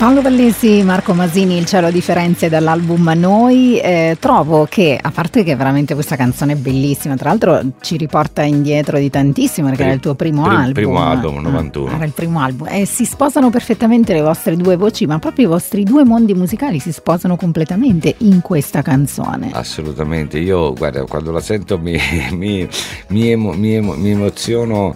Paolo 0.04 0.20
Vallesi, 0.20 0.82
Marco 0.82 1.14
Masini, 1.14 1.56
Il 1.56 1.64
cielo 1.64 1.90
di 1.90 2.02
Firenze 2.02 2.50
dall'album 2.50 3.10
Noi. 3.16 3.78
Eh, 3.78 4.18
trovo 4.20 4.66
che, 4.68 4.98
a 5.00 5.10
parte 5.10 5.42
che 5.42 5.56
veramente 5.56 5.94
questa 5.94 6.14
canzone 6.14 6.52
è 6.52 6.56
bellissima, 6.56 7.16
tra 7.16 7.30
l'altro 7.30 7.62
ci 7.80 7.96
riporta 7.96 8.42
indietro 8.42 8.98
di 8.98 9.08
tantissimo 9.08 9.68
perché 9.68 9.84
era 9.84 9.92
il 9.92 10.00
tuo 10.00 10.14
primo 10.14 10.42
prim, 10.42 10.56
album. 10.56 10.72
Primo 10.74 11.02
album, 11.02 11.40
91. 11.40 11.88
Ah, 11.90 11.94
era 11.94 12.04
il 12.04 12.12
primo 12.12 12.40
album. 12.40 12.68
E 12.70 12.84
si 12.84 13.06
sposano 13.06 13.48
perfettamente 13.48 14.12
le 14.12 14.20
vostre 14.20 14.56
due 14.56 14.76
voci, 14.76 15.06
ma 15.06 15.18
proprio 15.18 15.46
i 15.46 15.48
vostri 15.48 15.84
due 15.84 16.04
mondi 16.04 16.34
musicali 16.34 16.80
si 16.80 16.92
sposano 16.92 17.36
completamente 17.36 18.14
in 18.18 18.42
questa 18.42 18.82
canzone. 18.82 19.52
Assolutamente. 19.54 20.36
Io, 20.38 20.74
guarda, 20.74 21.02
quando 21.04 21.30
la 21.30 21.40
sento 21.40 21.78
mi, 21.78 21.98
mi, 22.32 22.68
mi, 23.08 23.30
emo, 23.30 23.52
mi, 23.54 23.74
emo, 23.74 23.94
mi 23.94 24.10
emoziono 24.10 24.94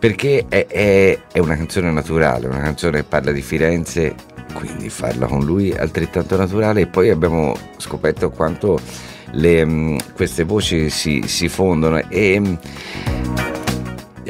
perché 0.00 0.46
è, 0.48 0.66
è, 0.66 1.18
è, 1.30 1.38
una 1.38 1.54
canzone 1.54 1.92
naturale, 1.92 2.48
una 2.48 2.60
canzone 2.60 2.98
che 2.98 3.04
parla 3.04 3.30
di 3.30 3.42
Firenze 3.42 4.14
quindi 4.52 4.88
farla 4.88 5.26
con 5.26 5.44
lui 5.44 5.70
è 5.70 5.78
altrettanto 5.78 6.36
naturale. 6.36 6.82
E 6.82 6.86
poi 6.86 7.10
abbiamo 7.10 7.56
scoperto 7.76 8.30
quanto 8.30 8.80
le, 9.32 9.96
queste 10.14 10.44
voci 10.44 10.90
si, 10.90 11.22
si 11.26 11.48
fondono. 11.48 11.98
E 12.08 12.58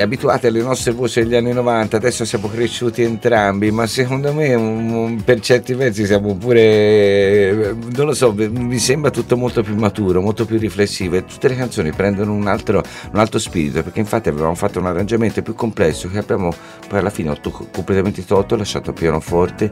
abituati 0.02 0.46
alle 0.46 0.62
nostre 0.62 0.92
voci 0.92 1.20
degli 1.20 1.34
anni 1.34 1.52
90, 1.52 1.96
adesso 1.96 2.24
siamo 2.24 2.48
cresciuti 2.48 3.02
entrambi, 3.02 3.70
ma 3.70 3.86
secondo 3.86 4.32
me 4.32 4.54
un, 4.54 4.90
un, 4.90 5.24
per 5.24 5.40
certi 5.40 5.74
versi 5.74 6.06
siamo 6.06 6.34
pure, 6.36 7.74
non 7.94 8.06
lo 8.06 8.14
so, 8.14 8.32
mi 8.32 8.78
sembra 8.78 9.10
tutto 9.10 9.36
molto 9.36 9.62
più 9.62 9.74
maturo, 9.76 10.20
molto 10.20 10.44
più 10.44 10.58
riflessivo 10.58 11.16
e 11.16 11.24
tutte 11.24 11.48
le 11.48 11.56
canzoni 11.56 11.92
prendono 11.92 12.32
un 12.32 12.46
altro, 12.46 12.82
un 13.12 13.18
altro 13.18 13.38
spirito, 13.38 13.82
perché 13.82 14.00
infatti 14.00 14.28
avevamo 14.28 14.54
fatto 14.54 14.78
un 14.78 14.86
arrangiamento 14.86 15.42
più 15.42 15.54
complesso 15.54 16.08
che 16.08 16.18
abbiamo 16.18 16.52
poi 16.88 16.98
alla 16.98 17.10
fine 17.10 17.36
completamente 17.70 18.24
tolto, 18.24 18.56
lasciato 18.56 18.92
pianoforte, 18.92 19.70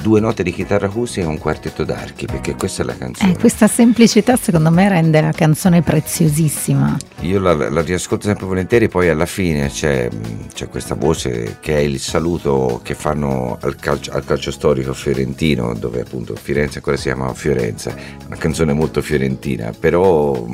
due 0.00 0.20
note 0.20 0.42
di 0.42 0.52
chitarra 0.52 0.86
acustica 0.86 1.26
e 1.26 1.28
un 1.28 1.38
quartetto 1.38 1.84
d'archi, 1.84 2.26
perché 2.26 2.54
questa 2.54 2.82
è 2.82 2.86
la 2.86 2.96
canzone. 2.96 3.32
Eh, 3.32 3.36
questa 3.38 3.66
semplicità 3.66 4.36
secondo 4.36 4.70
me 4.70 4.88
rende 4.88 5.20
la 5.20 5.32
canzone 5.32 5.82
preziosissima. 5.82 6.96
Io 7.20 7.40
la, 7.40 7.54
la 7.54 7.80
riascolto 7.80 8.26
sempre 8.26 8.46
volentieri, 8.46 8.88
poi 8.88 9.08
alla 9.08 9.26
fine 9.26 9.67
c'è, 9.68 10.08
c'è, 10.52 10.68
questa 10.68 10.94
voce 10.94 11.58
che 11.60 11.76
è 11.76 11.80
il 11.80 12.00
saluto 12.00 12.80
che 12.82 12.94
fanno 12.94 13.58
al 13.60 13.76
calcio, 13.76 14.10
al 14.12 14.24
calcio, 14.24 14.50
storico 14.50 14.92
fiorentino, 14.92 15.74
dove 15.74 16.00
appunto 16.00 16.34
Firenze 16.34 16.78
ancora 16.78 16.96
si 16.96 17.04
chiama 17.04 17.32
Fiorenza, 17.34 17.94
una 18.26 18.36
canzone 18.36 18.72
molto 18.72 19.00
fiorentina, 19.02 19.72
però 19.78 20.46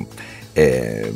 è 0.52 1.10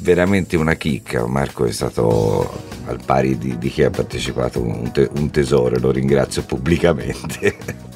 veramente 0.00 0.56
una 0.56 0.74
chicca. 0.74 1.26
Marco 1.26 1.64
è 1.64 1.72
stato 1.72 2.74
al 2.86 3.00
pari 3.04 3.36
di, 3.38 3.58
di 3.58 3.68
chi 3.68 3.82
ha 3.82 3.90
partecipato 3.90 4.60
un, 4.60 4.90
te, 4.92 5.08
un 5.16 5.30
tesoro, 5.30 5.78
lo 5.78 5.90
ringrazio 5.90 6.42
pubblicamente. 6.44 7.94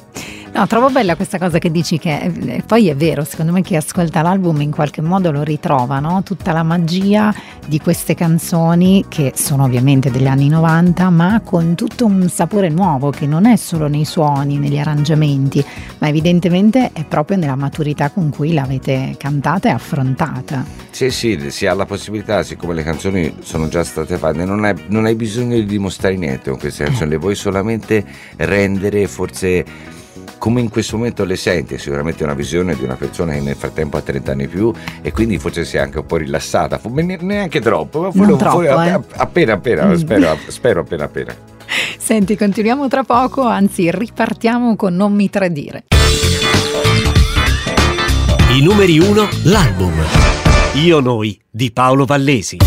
No, 0.53 0.67
trovo 0.67 0.89
bella 0.89 1.15
questa 1.15 1.37
cosa 1.37 1.59
che 1.59 1.71
dici 1.71 1.97
che 1.97 2.19
eh, 2.19 2.63
poi 2.65 2.89
è 2.89 2.95
vero, 2.95 3.23
secondo 3.23 3.53
me 3.53 3.61
chi 3.61 3.77
ascolta 3.77 4.21
l'album 4.21 4.59
in 4.59 4.69
qualche 4.69 5.01
modo 5.01 5.31
lo 5.31 5.43
ritrova, 5.43 5.99
no? 5.99 6.23
Tutta 6.23 6.51
la 6.51 6.61
magia 6.61 7.33
di 7.65 7.79
queste 7.79 8.15
canzoni 8.15 9.05
che 9.07 9.31
sono 9.33 9.63
ovviamente 9.63 10.11
degli 10.11 10.27
anni 10.27 10.49
90, 10.49 11.09
ma 11.09 11.41
con 11.41 11.75
tutto 11.75 12.05
un 12.05 12.27
sapore 12.27 12.67
nuovo 12.67 13.11
che 13.11 13.25
non 13.25 13.45
è 13.45 13.55
solo 13.55 13.87
nei 13.87 14.03
suoni, 14.03 14.57
negli 14.57 14.77
arrangiamenti, 14.77 15.63
ma 15.99 16.09
evidentemente 16.09 16.91
è 16.91 17.05
proprio 17.05 17.37
nella 17.37 17.55
maturità 17.55 18.09
con 18.09 18.29
cui 18.29 18.51
l'avete 18.53 19.15
cantata 19.17 19.69
e 19.69 19.71
affrontata. 19.71 20.65
Sì, 20.89 21.11
sì, 21.11 21.49
si 21.49 21.65
ha 21.65 21.73
la 21.73 21.85
possibilità, 21.85 22.43
siccome 22.43 22.73
le 22.73 22.83
canzoni 22.83 23.37
sono 23.39 23.69
già 23.69 23.85
state 23.85 24.17
fatte, 24.17 24.43
non 24.43 24.65
hai, 24.65 24.75
non 24.87 25.05
hai 25.05 25.15
bisogno 25.15 25.55
di 25.55 25.65
dimostrare 25.65 26.17
niente 26.17 26.49
con 26.49 26.59
queste 26.59 26.83
canzoni, 26.83 27.07
eh. 27.07 27.13
le 27.13 27.17
vuoi 27.17 27.35
solamente 27.35 28.03
rendere 28.35 29.07
forse 29.07 29.99
come 30.37 30.61
in 30.61 30.69
questo 30.69 30.97
momento 30.97 31.23
le 31.23 31.35
senti, 31.35 31.75
è 31.75 31.77
sicuramente 31.77 32.23
una 32.23 32.33
visione 32.33 32.75
di 32.75 32.83
una 32.83 32.95
persona 32.95 33.33
che 33.33 33.39
nel 33.39 33.55
frattempo 33.55 33.97
ha 33.97 34.01
30 34.01 34.31
anni 34.31 34.47
più 34.47 34.73
e 35.01 35.11
quindi 35.11 35.37
forse 35.37 35.65
si 35.65 35.77
è 35.77 35.79
anche 35.79 35.99
un 35.99 36.05
po' 36.05 36.17
rilassata, 36.17 36.79
neanche 36.83 37.59
troppo, 37.59 38.01
ma 38.01 38.11
fuori, 38.11 38.37
troppo, 38.37 38.61
fuori, 38.61 38.67
eh. 38.67 38.99
appena 39.15 39.53
appena, 39.53 39.85
mm. 39.87 39.93
spero, 39.93 40.37
spero 40.47 40.79
appena 40.81 41.05
appena. 41.05 41.35
Senti, 41.97 42.35
continuiamo 42.35 42.87
tra 42.87 43.03
poco, 43.03 43.43
anzi 43.43 43.89
ripartiamo 43.91 44.75
con 44.75 44.95
Non 44.95 45.13
mi 45.13 45.29
tradire. 45.29 45.85
I 48.49 48.61
numeri 48.61 48.99
1, 48.99 49.27
l'album. 49.43 49.93
Io 50.75 50.99
noi 50.99 51.39
di 51.49 51.71
Paolo 51.71 52.05
Vallesi. 52.05 52.57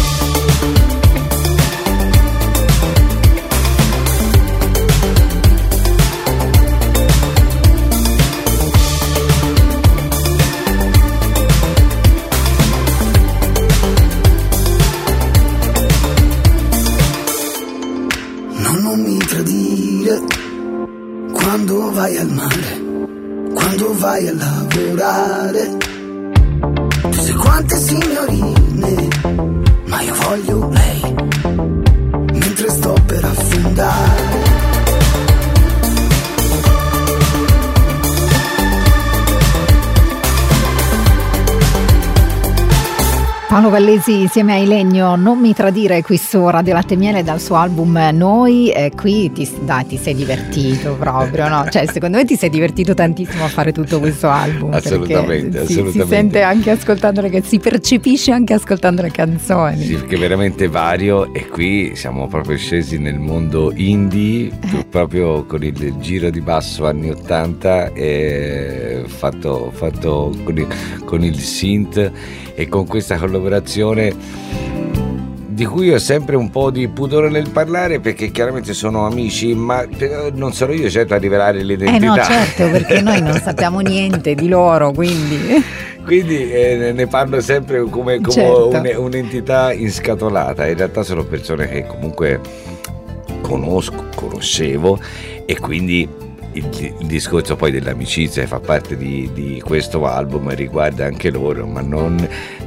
Vai 22.04 22.18
al 22.18 22.28
mare, 22.28 22.82
quando 23.54 23.94
vai 23.94 24.28
a 24.28 24.34
lavorare. 24.34 25.76
Tu 27.00 27.12
sai 27.12 27.34
quante 27.34 27.76
signorine, 27.78 29.08
ma 29.86 30.02
io 30.02 30.14
voglio 30.14 30.68
lei, 30.68 31.14
mentre 32.32 32.68
sto 32.68 32.94
per 33.06 33.24
affondare. 33.24 34.23
Paolo 43.54 43.70
Vallesi 43.70 44.22
insieme 44.22 44.54
a 44.54 44.56
Ilegno, 44.56 45.14
non 45.14 45.38
mi 45.38 45.54
tradire 45.54 46.02
qui 46.02 46.16
su 46.16 46.44
Radio 46.48 46.72
Latte 46.72 46.96
Miele 46.96 47.22
dal 47.22 47.40
suo 47.40 47.54
album 47.54 47.96
Noi, 48.12 48.72
e 48.72 48.90
qui 48.96 49.30
ti, 49.30 49.48
dai, 49.60 49.86
ti 49.86 49.96
sei 49.96 50.12
divertito 50.12 50.96
proprio, 50.98 51.46
no? 51.46 51.64
Cioè 51.70 51.86
secondo 51.86 52.16
me 52.16 52.24
ti 52.24 52.34
sei 52.34 52.50
divertito 52.50 52.94
tantissimo 52.94 53.44
a 53.44 53.46
fare 53.46 53.70
tutto 53.70 54.00
questo 54.00 54.28
album. 54.28 54.72
Assolutamente, 54.72 55.60
assolutamente. 55.60 55.92
Si, 55.92 56.00
si 56.00 56.04
sente 56.08 56.42
anche 56.42 56.70
ascoltando 56.72 57.20
le 57.20 57.30
canzoni, 57.30 57.48
si 57.48 57.58
percepisce 57.60 58.32
anche 58.32 58.54
ascoltando 58.54 59.02
le 59.02 59.12
canzoni. 59.12 59.84
Sì, 59.84 59.94
perché 59.94 60.16
è 60.16 60.18
veramente 60.18 60.66
vario 60.66 61.32
e 61.32 61.46
qui 61.46 61.92
siamo 61.94 62.26
proprio 62.26 62.56
scesi 62.56 62.98
nel 62.98 63.20
mondo 63.20 63.70
indie, 63.72 64.48
eh. 64.48 64.84
proprio 64.90 65.44
con 65.44 65.62
il 65.62 65.94
giro 66.00 66.28
di 66.28 66.40
basso 66.40 66.88
anni 66.88 67.10
80 67.10 67.92
e 67.92 69.04
fatto, 69.06 69.70
fatto 69.72 70.34
con, 70.42 70.58
il, 70.58 70.66
con 71.04 71.22
il 71.22 71.38
synth 71.38 72.10
e 72.56 72.68
con 72.68 72.86
questa 72.86 73.16
collaborazione 73.16 73.42
di 75.54 75.64
cui 75.66 75.92
ho 75.92 75.98
sempre 75.98 76.34
un 76.34 76.50
po' 76.50 76.70
di 76.70 76.88
pudore 76.88 77.30
nel 77.30 77.48
parlare 77.50 78.00
perché 78.00 78.32
chiaramente 78.32 78.74
sono 78.74 79.06
amici, 79.06 79.54
ma 79.54 79.86
non 80.32 80.52
sono 80.52 80.72
io 80.72 80.90
certo 80.90 81.14
a 81.14 81.16
rivelare 81.16 81.62
l'identità. 81.62 81.96
Eh 81.96 82.08
no, 82.08 82.16
certo, 82.16 82.70
perché 82.70 83.00
noi 83.00 83.22
non 83.22 83.38
sappiamo 83.40 83.78
niente 83.78 84.34
di 84.34 84.48
loro, 84.48 84.90
quindi... 84.90 85.82
Quindi 86.04 86.50
eh, 86.52 86.92
ne 86.92 87.06
parlo 87.06 87.40
sempre 87.40 87.82
come, 87.88 88.20
come 88.20 88.30
certo. 88.30 88.68
un, 88.68 88.92
un'entità 88.96 89.72
inscatolata, 89.72 90.66
in 90.66 90.76
realtà 90.76 91.02
sono 91.02 91.24
persone 91.24 91.66
che 91.66 91.86
comunque 91.86 92.40
conosco, 93.40 94.08
conoscevo 94.14 94.98
e 95.46 95.58
quindi 95.58 96.06
il, 96.54 96.94
il, 97.00 97.06
discorso 97.06 97.56
poi 97.56 97.70
dell'amicizia 97.70 98.46
fa 98.46 98.60
parte 98.60 98.96
di, 98.96 99.30
di, 99.32 99.60
questo 99.64 100.06
album 100.06 100.54
riguarda 100.54 101.04
anche 101.04 101.30
loro, 101.30 101.66
ma 101.66 101.80
non, 101.80 102.16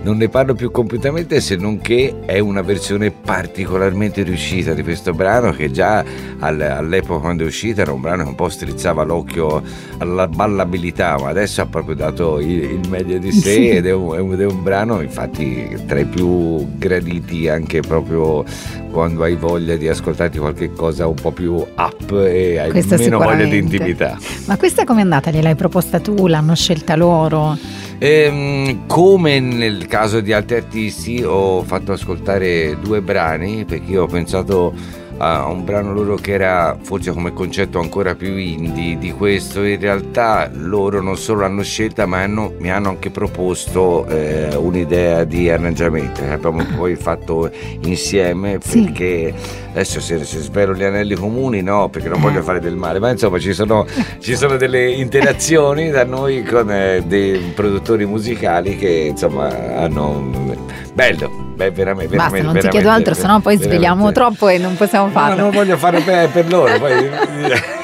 non, 0.03 0.17
ne 0.17 0.29
parlo 0.29 0.53
più 0.53 0.71
completamente 0.71 1.39
se 1.41 1.55
non 1.55 1.79
che 1.79 2.21
è 2.25 2.39
una 2.39 2.61
versione 2.61 3.11
particolarmente 3.11 4.23
riuscita 4.23 4.73
di 4.73 4.83
questo 4.83 5.13
brano 5.13 5.51
che 5.51 5.71
già 5.71 6.03
all'epoca 6.39 7.19
quando 7.19 7.43
è 7.43 7.47
uscita 7.47 7.81
era 7.81 7.91
un 7.91 8.01
brano 8.01 8.23
che 8.23 8.29
un 8.29 8.35
po' 8.35 8.49
strizzava 8.49 9.03
l'occhio 9.03 9.61
alla 9.97 10.27
ballabilità, 10.27 11.17
ma 11.19 11.29
adesso 11.29 11.61
ha 11.61 11.65
proprio 11.65 11.95
dato 11.95 12.39
il, 12.39 12.79
meglio 12.89 13.17
di 13.17 13.31
sé 13.31 13.53
sì. 13.53 13.69
ed 13.69 13.85
è 13.85 13.93
un, 13.93 14.33
ed 14.33 14.41
è 14.41 14.45
un 14.45 14.63
brano 14.63 15.01
infatti 15.01 15.67
tra 15.85 15.99
i 15.99 16.05
più 16.05 16.77
graditi 16.77 17.47
anche 17.47 17.81
proprio 17.81 18.43
quando 18.91 19.23
hai 19.23 19.35
voglia 19.35 19.75
di 19.75 19.87
ascoltarti 19.87 20.37
qualche 20.37 20.71
cosa 20.71 21.07
un 21.07 21.15
po' 21.15 21.31
più 21.31 21.53
up 21.53 22.11
e 22.11 22.57
hai 22.57 22.71
Questo 22.71 22.95
meno 22.97 23.19
voglia 23.19 23.45
di 23.45 23.57
intimità. 23.57 24.17
Ma 24.45 24.57
questa 24.57 24.83
come 24.85 24.99
è 24.99 25.03
andata? 25.03 25.29
Gliel'hai 25.29 25.55
proposta 25.55 25.99
tu? 25.99 26.27
L'hanno 26.27 26.55
scelta 26.55 26.95
loro? 26.95 27.57
Ehm, 27.99 28.85
come 28.85 29.39
nel 29.39 29.87
caso 29.87 30.19
di 30.19 30.31
altri 30.31 30.57
artisti 30.57 31.23
ho 31.23 31.63
fatto 31.63 31.91
ascoltare 31.91 32.77
due 32.79 33.01
brani 33.01 33.65
perché 33.65 33.91
io 33.91 34.03
ho 34.03 34.07
pensato 34.07 34.73
a 35.17 35.45
un 35.47 35.63
brano 35.63 35.93
loro 35.93 36.15
che 36.15 36.33
era 36.33 36.77
forse 36.81 37.11
come 37.11 37.33
concetto 37.33 37.79
ancora 37.79 38.15
più 38.15 38.35
indie 38.35 38.97
di 38.97 39.11
questo 39.11 39.63
in 39.63 39.79
realtà 39.79 40.49
loro 40.53 41.01
non 41.01 41.17
solo 41.17 41.41
l'hanno 41.41 41.63
scelta 41.63 42.05
ma 42.05 42.21
hanno, 42.21 42.53
mi 42.59 42.69
hanno 42.69 42.89
anche 42.89 43.09
proposto 43.09 44.05
eh, 44.07 44.55
un'idea 44.55 45.23
di 45.23 45.49
arrangiamento. 45.49 46.21
Che 46.21 46.31
abbiamo 46.31 46.63
poi 46.75 46.95
fatto 46.95 47.49
insieme 47.81 48.59
perché 48.59 49.33
sì. 49.35 49.49
adesso 49.71 49.99
se, 49.99 50.23
se, 50.23 50.39
svelo 50.39 50.73
gli 50.73 50.83
anelli 50.83 51.15
comuni 51.15 51.61
no 51.61 51.89
perché 51.89 52.09
non 52.09 52.21
voglio 52.21 52.41
fare 52.41 52.59
del 52.59 52.75
male 52.75 52.99
ma 52.99 53.09
insomma 53.09 53.39
ci 53.39 53.53
sono, 53.53 53.85
ci 54.19 54.35
sono 54.35 54.57
delle 54.57 54.91
interazioni 54.91 55.89
da 55.89 56.03
noi 56.03 56.43
con 56.43 56.71
eh, 56.71 57.03
dei 57.05 57.51
produttori 57.55 58.05
musicali 58.05 58.77
che 58.77 58.89
insomma 58.89 59.47
hanno 59.77 60.55
bello 60.93 61.46
Beh, 61.57 61.71
veramente, 61.71 62.15
Basta, 62.15 62.33
veramente, 62.33 62.61
non 62.61 62.61
ti 62.61 62.77
chiedo 62.77 62.91
altro, 62.91 63.15
sennò 63.15 63.39
poi 63.39 63.57
sveliamo 63.57 64.11
troppo 64.11 64.47
e 64.47 64.59
non 64.59 64.75
possiamo 64.75 65.09
farlo. 65.09 65.37
No, 65.37 65.41
non 65.41 65.51
voglio 65.51 65.75
fare 65.75 66.01
per, 66.01 66.29
per 66.29 66.47
loro. 66.51 66.77
Poi... 66.77 67.09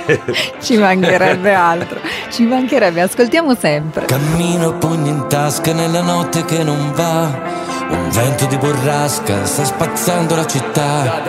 Ci 0.62 0.77
mancherebbe 0.77 1.53
altro, 1.55 1.97
ci 2.29 2.43
mancherebbe, 2.43 3.01
ascoltiamo 3.01 3.55
sempre. 3.55 4.05
Cammino 4.05 4.73
pugni 4.73 5.09
in 5.09 5.27
tasca 5.27 5.71
nella 5.73 6.01
notte 6.01 6.43
che 6.45 6.62
non 6.62 6.91
va. 6.93 7.62
Un 7.88 8.09
vento 8.12 8.45
di 8.45 8.57
borrasca 8.57 9.45
sta 9.45 9.63
spazzando 9.63 10.36
la 10.36 10.45
città. 10.45 11.21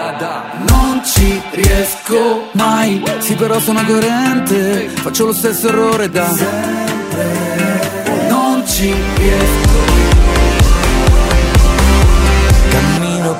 Non 0.68 1.02
ci 1.04 1.40
riesco 1.50 2.48
mai 2.52 3.02
Sì 3.18 3.34
però 3.34 3.58
sono 3.58 3.84
coerente 3.84 4.88
Faccio 4.88 5.26
lo 5.26 5.32
stesso 5.34 5.68
errore 5.68 6.08
da 6.08 6.26
sempre 6.30 8.28
Non 8.28 8.62
ci 8.66 8.94
riesco 9.16 9.74
Cammino 9.74 10.13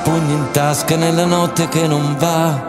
pugni 0.05 0.33
in 0.33 0.51
tasca 0.51 0.95
nella 0.95 1.25
notte 1.25 1.67
che 1.67 1.87
non 1.87 2.15
va 2.19 2.63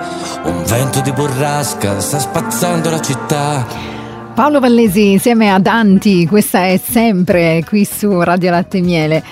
Un 0.45 0.65
vento 0.65 1.01
di 1.03 1.13
burrasca 1.13 2.01
sta 2.01 2.19
spazzando 2.19 2.89
la 2.89 3.01
città. 3.01 3.67
Paolo 4.35 4.59
Vallesi 4.59 5.13
insieme 5.13 5.53
a 5.53 5.59
Danti, 5.59 6.27
questa 6.27 6.67
è 6.67 6.81
sempre 6.83 7.63
qui 7.67 7.85
su 7.85 8.21
Radio 8.23 8.51
Latte 8.51 8.81
Miele 8.81 9.23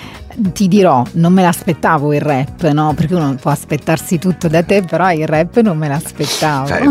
ti 0.51 0.67
dirò, 0.67 1.03
non 1.13 1.33
me 1.33 1.41
l'aspettavo 1.41 2.13
il 2.13 2.21
rap, 2.21 2.69
no? 2.71 2.93
Perché 2.95 3.15
uno 3.15 3.35
può 3.35 3.51
aspettarsi 3.51 4.19
tutto 4.19 4.47
da 4.47 4.63
te, 4.63 4.81
però 4.81 5.11
il 5.11 5.27
rap 5.27 5.59
non 5.61 5.77
me 5.77 5.87
l'aspettavo. 5.87 6.67
Sai, 6.67 6.87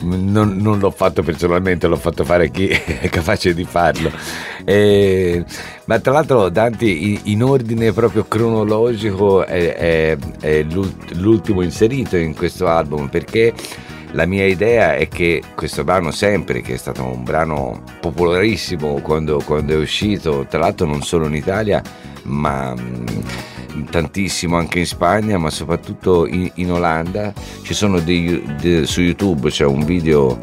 non, 0.00 0.56
non, 0.56 0.78
l'ho 0.78 0.90
fatto 0.90 1.22
personalmente, 1.22 1.86
l'ho 1.86 1.96
fatto 1.96 2.24
fare 2.24 2.50
chi 2.50 2.68
è 2.68 3.08
capace 3.08 3.54
di 3.54 3.64
farlo. 3.64 4.10
E, 4.64 5.44
ma 5.84 5.98
tra 5.98 6.12
l'altro 6.12 6.48
Danti 6.48 7.20
in, 7.24 7.42
ordine 7.42 7.92
proprio 7.92 8.24
cronologico 8.26 9.44
è, 9.46 9.74
è, 9.74 10.16
è 10.40 10.66
l'ultimo 11.14 11.62
inserito 11.62 12.16
in 12.16 12.34
questo 12.34 12.66
album 12.66 13.08
perché 13.08 13.54
la 14.12 14.26
mia 14.26 14.46
idea 14.46 14.96
è 14.96 15.08
che 15.08 15.42
questo 15.54 15.84
brano 15.84 16.10
sempre, 16.10 16.60
che 16.60 16.74
è 16.74 16.76
stato 16.76 17.04
un 17.04 17.24
brano 17.24 17.82
popolarissimo 18.00 19.00
quando, 19.00 19.40
quando 19.44 19.74
è 19.74 19.76
uscito, 19.76 20.46
tra 20.48 20.60
l'altro 20.60 20.86
non 20.86 21.02
solo 21.02 21.26
in 21.26 21.34
Italia, 21.34 21.82
ma 22.22 22.74
mm, 22.74 23.84
tantissimo 23.90 24.56
anche 24.56 24.78
in 24.80 24.86
Spagna, 24.86 25.36
ma 25.38 25.50
soprattutto 25.50 26.26
in, 26.26 26.50
in 26.54 26.72
Olanda, 26.72 27.32
ci 27.62 27.74
sono 27.74 28.00
dei, 28.00 28.42
de, 28.60 28.86
su 28.86 29.02
YouTube 29.02 29.50
c'è 29.50 29.64
un 29.64 29.84
video 29.84 30.38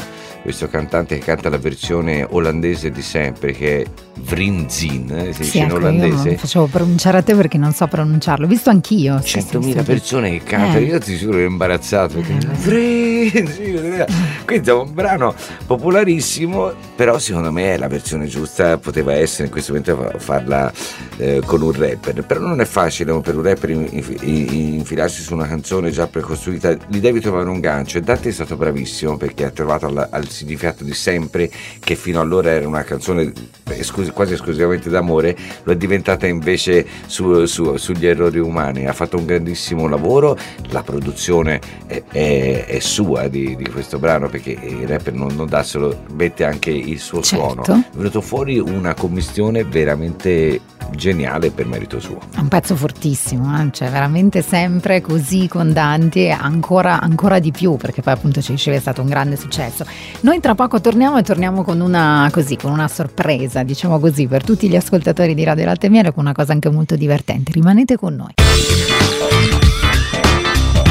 questo 0.45 0.67
cantante 0.67 1.17
che 1.17 1.25
canta 1.25 1.49
la 1.49 1.57
versione 1.57 2.23
olandese 2.29 2.91
di 2.91 3.01
sempre 3.01 3.51
che 3.51 3.81
è 3.81 3.85
Vrinzin, 4.17 5.09
eh, 5.11 5.33
si 5.33 5.33
sì, 5.33 5.41
dice 5.41 5.57
in 5.57 5.63
ecco, 5.65 5.75
olandese. 5.75 6.29
Io 6.29 6.37
facevo 6.37 6.67
pronunciare 6.67 7.17
a 7.17 7.21
te 7.23 7.33
perché 7.33 7.57
non 7.57 7.73
so 7.73 7.87
pronunciarlo, 7.87 8.45
visto 8.45 8.69
anch'io. 8.69 9.15
100.000 9.15 9.21
sì, 9.23 9.71
sì, 9.71 9.81
persone 9.83 10.29
che 10.31 10.43
cantano, 10.43 10.77
eh. 10.77 10.83
io 10.83 10.99
ti 10.99 11.17
giuro 11.17 11.39
ero 11.39 11.47
imbarazzato. 11.47 12.19
Eh. 12.19 14.05
Quindi 14.45 14.69
è 14.69 14.73
un 14.73 14.93
brano 14.93 15.33
popolarissimo, 15.65 16.73
però 16.95 17.17
secondo 17.17 17.51
me 17.51 17.75
la 17.77 17.87
versione 17.87 18.27
giusta 18.27 18.77
poteva 18.77 19.13
essere 19.13 19.45
in 19.45 19.51
questo 19.51 19.73
momento 19.73 20.13
farla 20.19 20.71
eh, 21.17 21.41
con 21.43 21.63
un 21.63 21.71
rapper. 21.71 22.23
Però 22.23 22.39
non 22.39 22.61
è 22.61 22.65
facile 22.65 23.19
per 23.19 23.35
un 23.35 23.41
rapper 23.41 23.71
infilarsi 23.71 25.23
su 25.23 25.33
una 25.33 25.47
canzone 25.47 25.89
già 25.89 26.05
precostruita, 26.05 26.77
gli 26.87 26.99
devi 26.99 27.19
trovare 27.19 27.49
un 27.49 27.59
gancio 27.59 27.97
e 27.97 28.01
Dante 28.01 28.29
è 28.29 28.31
stato 28.31 28.55
bravissimo 28.55 29.17
perché 29.17 29.45
ha 29.45 29.49
trovato 29.49 29.87
al, 29.87 30.07
al 30.09 30.27
significato 30.35 30.83
di 30.83 30.93
sempre, 30.93 31.49
che 31.79 31.95
fino 31.95 32.19
allora 32.19 32.51
era 32.51 32.67
una 32.67 32.83
canzone 32.83 33.31
esclus- 33.69 34.11
quasi 34.11 34.33
esclusivamente 34.33 34.89
d'amore, 34.89 35.35
lo 35.63 35.71
è 35.71 35.75
diventata 35.75 36.27
invece 36.27 36.85
su, 37.07 37.45
su, 37.45 37.77
sugli 37.77 38.05
errori 38.05 38.39
umani. 38.39 38.87
Ha 38.87 38.93
fatto 38.93 39.17
un 39.17 39.25
grandissimo 39.25 39.87
lavoro, 39.87 40.37
la 40.69 40.83
produzione 40.83 41.59
è, 41.87 42.03
è, 42.11 42.65
è 42.65 42.79
sua 42.79 43.27
di, 43.27 43.55
di, 43.55 43.69
questo 43.69 43.97
brano 43.97 44.29
perché 44.29 44.51
il 44.51 44.87
rapper 44.87 45.13
non, 45.13 45.35
non 45.35 45.47
dà 45.47 45.63
solo, 45.63 46.03
mette 46.13 46.43
anche 46.45 46.71
il 46.71 46.99
suo 46.99 47.21
certo. 47.21 47.63
suono. 47.63 47.83
È 47.91 47.95
venuto 47.95 48.21
fuori 48.21 48.59
una 48.59 48.93
commissione 48.93 49.63
veramente 49.63 50.61
geniale 50.91 51.51
per 51.51 51.65
merito 51.65 51.99
suo. 51.99 52.19
Un 52.37 52.47
pezzo 52.47 52.75
fortissimo, 52.75 53.59
eh? 53.59 53.69
cioè 53.71 53.89
veramente 53.89 54.41
sempre 54.41 55.01
così 55.01 55.47
con 55.47 55.73
Dante, 55.73 56.29
ancora, 56.29 57.01
ancora 57.01 57.39
di 57.39 57.51
più, 57.51 57.75
perché 57.75 58.01
poi 58.01 58.13
appunto 58.13 58.41
ci 58.41 58.51
dicevi 58.51 58.77
è 58.77 58.79
stato 58.79 59.01
un 59.01 59.07
grande 59.07 59.35
successo. 59.35 59.85
Noi 60.25 60.39
tra 60.39 60.55
poco 60.55 60.81
torniamo 60.81 61.19
e 61.19 61.21
torniamo 61.21 61.63
con 61.63 61.81
una, 61.81 62.27
così, 62.31 62.55
con 62.55 62.71
una 62.71 62.87
sorpresa, 62.87 63.61
diciamo 63.61 63.99
così, 63.99 64.25
per 64.25 64.43
tutti 64.43 64.67
gli 64.67 64.75
ascoltatori 64.75 65.35
di 65.35 65.43
Radio 65.43 65.65
Latte 65.65 65.87
Miele, 65.87 66.11
con 66.11 66.23
una 66.23 66.33
cosa 66.33 66.51
anche 66.51 66.67
molto 66.71 66.95
divertente. 66.95 67.51
Rimanete 67.51 67.95
con 67.95 68.15
noi. 68.15 68.33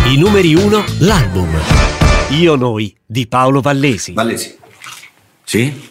I 0.07 0.16
numeri 0.16 0.55
1, 0.55 0.85
l'album. 1.01 1.49
Io 2.31 2.55
noi 2.55 2.94
di 3.05 3.27
Paolo 3.27 3.61
Vallesi. 3.61 4.12
Vallesi. 4.12 4.57
Sì? 5.42 5.83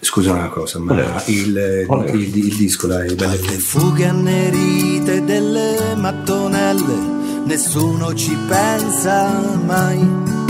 Scusa 0.00 0.32
una 0.32 0.48
cosa, 0.48 0.78
ma 0.78 1.22
il, 1.26 1.84
il, 1.86 2.10
il, 2.14 2.36
il 2.46 2.56
disco 2.56 2.86
dai, 2.86 3.14
belle 3.14 3.36
Le 3.36 3.58
fughe 3.58 4.06
annerite 4.06 5.22
delle 5.22 5.94
mattonelle, 5.96 7.44
nessuno 7.44 8.14
ci 8.14 8.34
pensa 8.48 9.38
mai. 9.66 10.45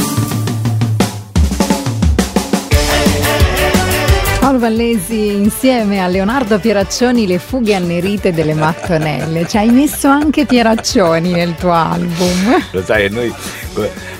Paolo 4.56 4.58
Vallesi 4.58 5.34
insieme 5.34 6.00
a 6.02 6.06
Leonardo 6.06 6.58
Pieraccioni 6.58 7.26
le 7.26 7.38
fughe 7.38 7.74
annerite 7.74 8.32
delle 8.32 8.54
mattonelle. 8.54 9.46
Ci 9.46 9.58
hai 9.58 9.70
messo 9.70 10.08
anche 10.08 10.46
Pieraccioni 10.46 11.32
nel 11.32 11.54
tuo 11.54 11.72
album. 11.72 12.64
Lo 12.70 12.82
sai, 12.82 13.10
noi 13.10 13.32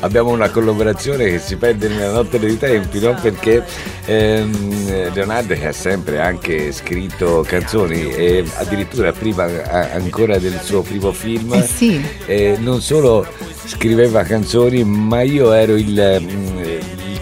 abbiamo 0.00 0.30
una 0.30 0.50
collaborazione 0.50 1.24
che 1.24 1.38
si 1.38 1.56
perde 1.56 1.88
nella 1.88 2.12
notte 2.12 2.38
dei 2.38 2.58
tempi, 2.58 3.00
no? 3.00 3.14
perché 3.20 3.64
ehm, 4.04 5.12
Leonardo 5.12 5.54
che 5.54 5.68
ha 5.68 5.72
sempre 5.72 6.20
anche 6.20 6.70
scritto 6.72 7.44
canzoni 7.46 8.12
e 8.12 8.44
addirittura 8.56 9.12
prima 9.12 9.44
ancora 9.92 10.38
del 10.38 10.58
suo 10.62 10.82
primo 10.82 11.12
film, 11.12 11.54
eh 11.54 11.62
sì. 11.62 12.04
eh, 12.26 12.56
non 12.58 12.80
solo 12.80 13.26
scriveva 13.64 14.22
canzoni, 14.22 14.84
ma 14.84 15.22
io 15.22 15.52
ero 15.52 15.76
il 15.76 15.94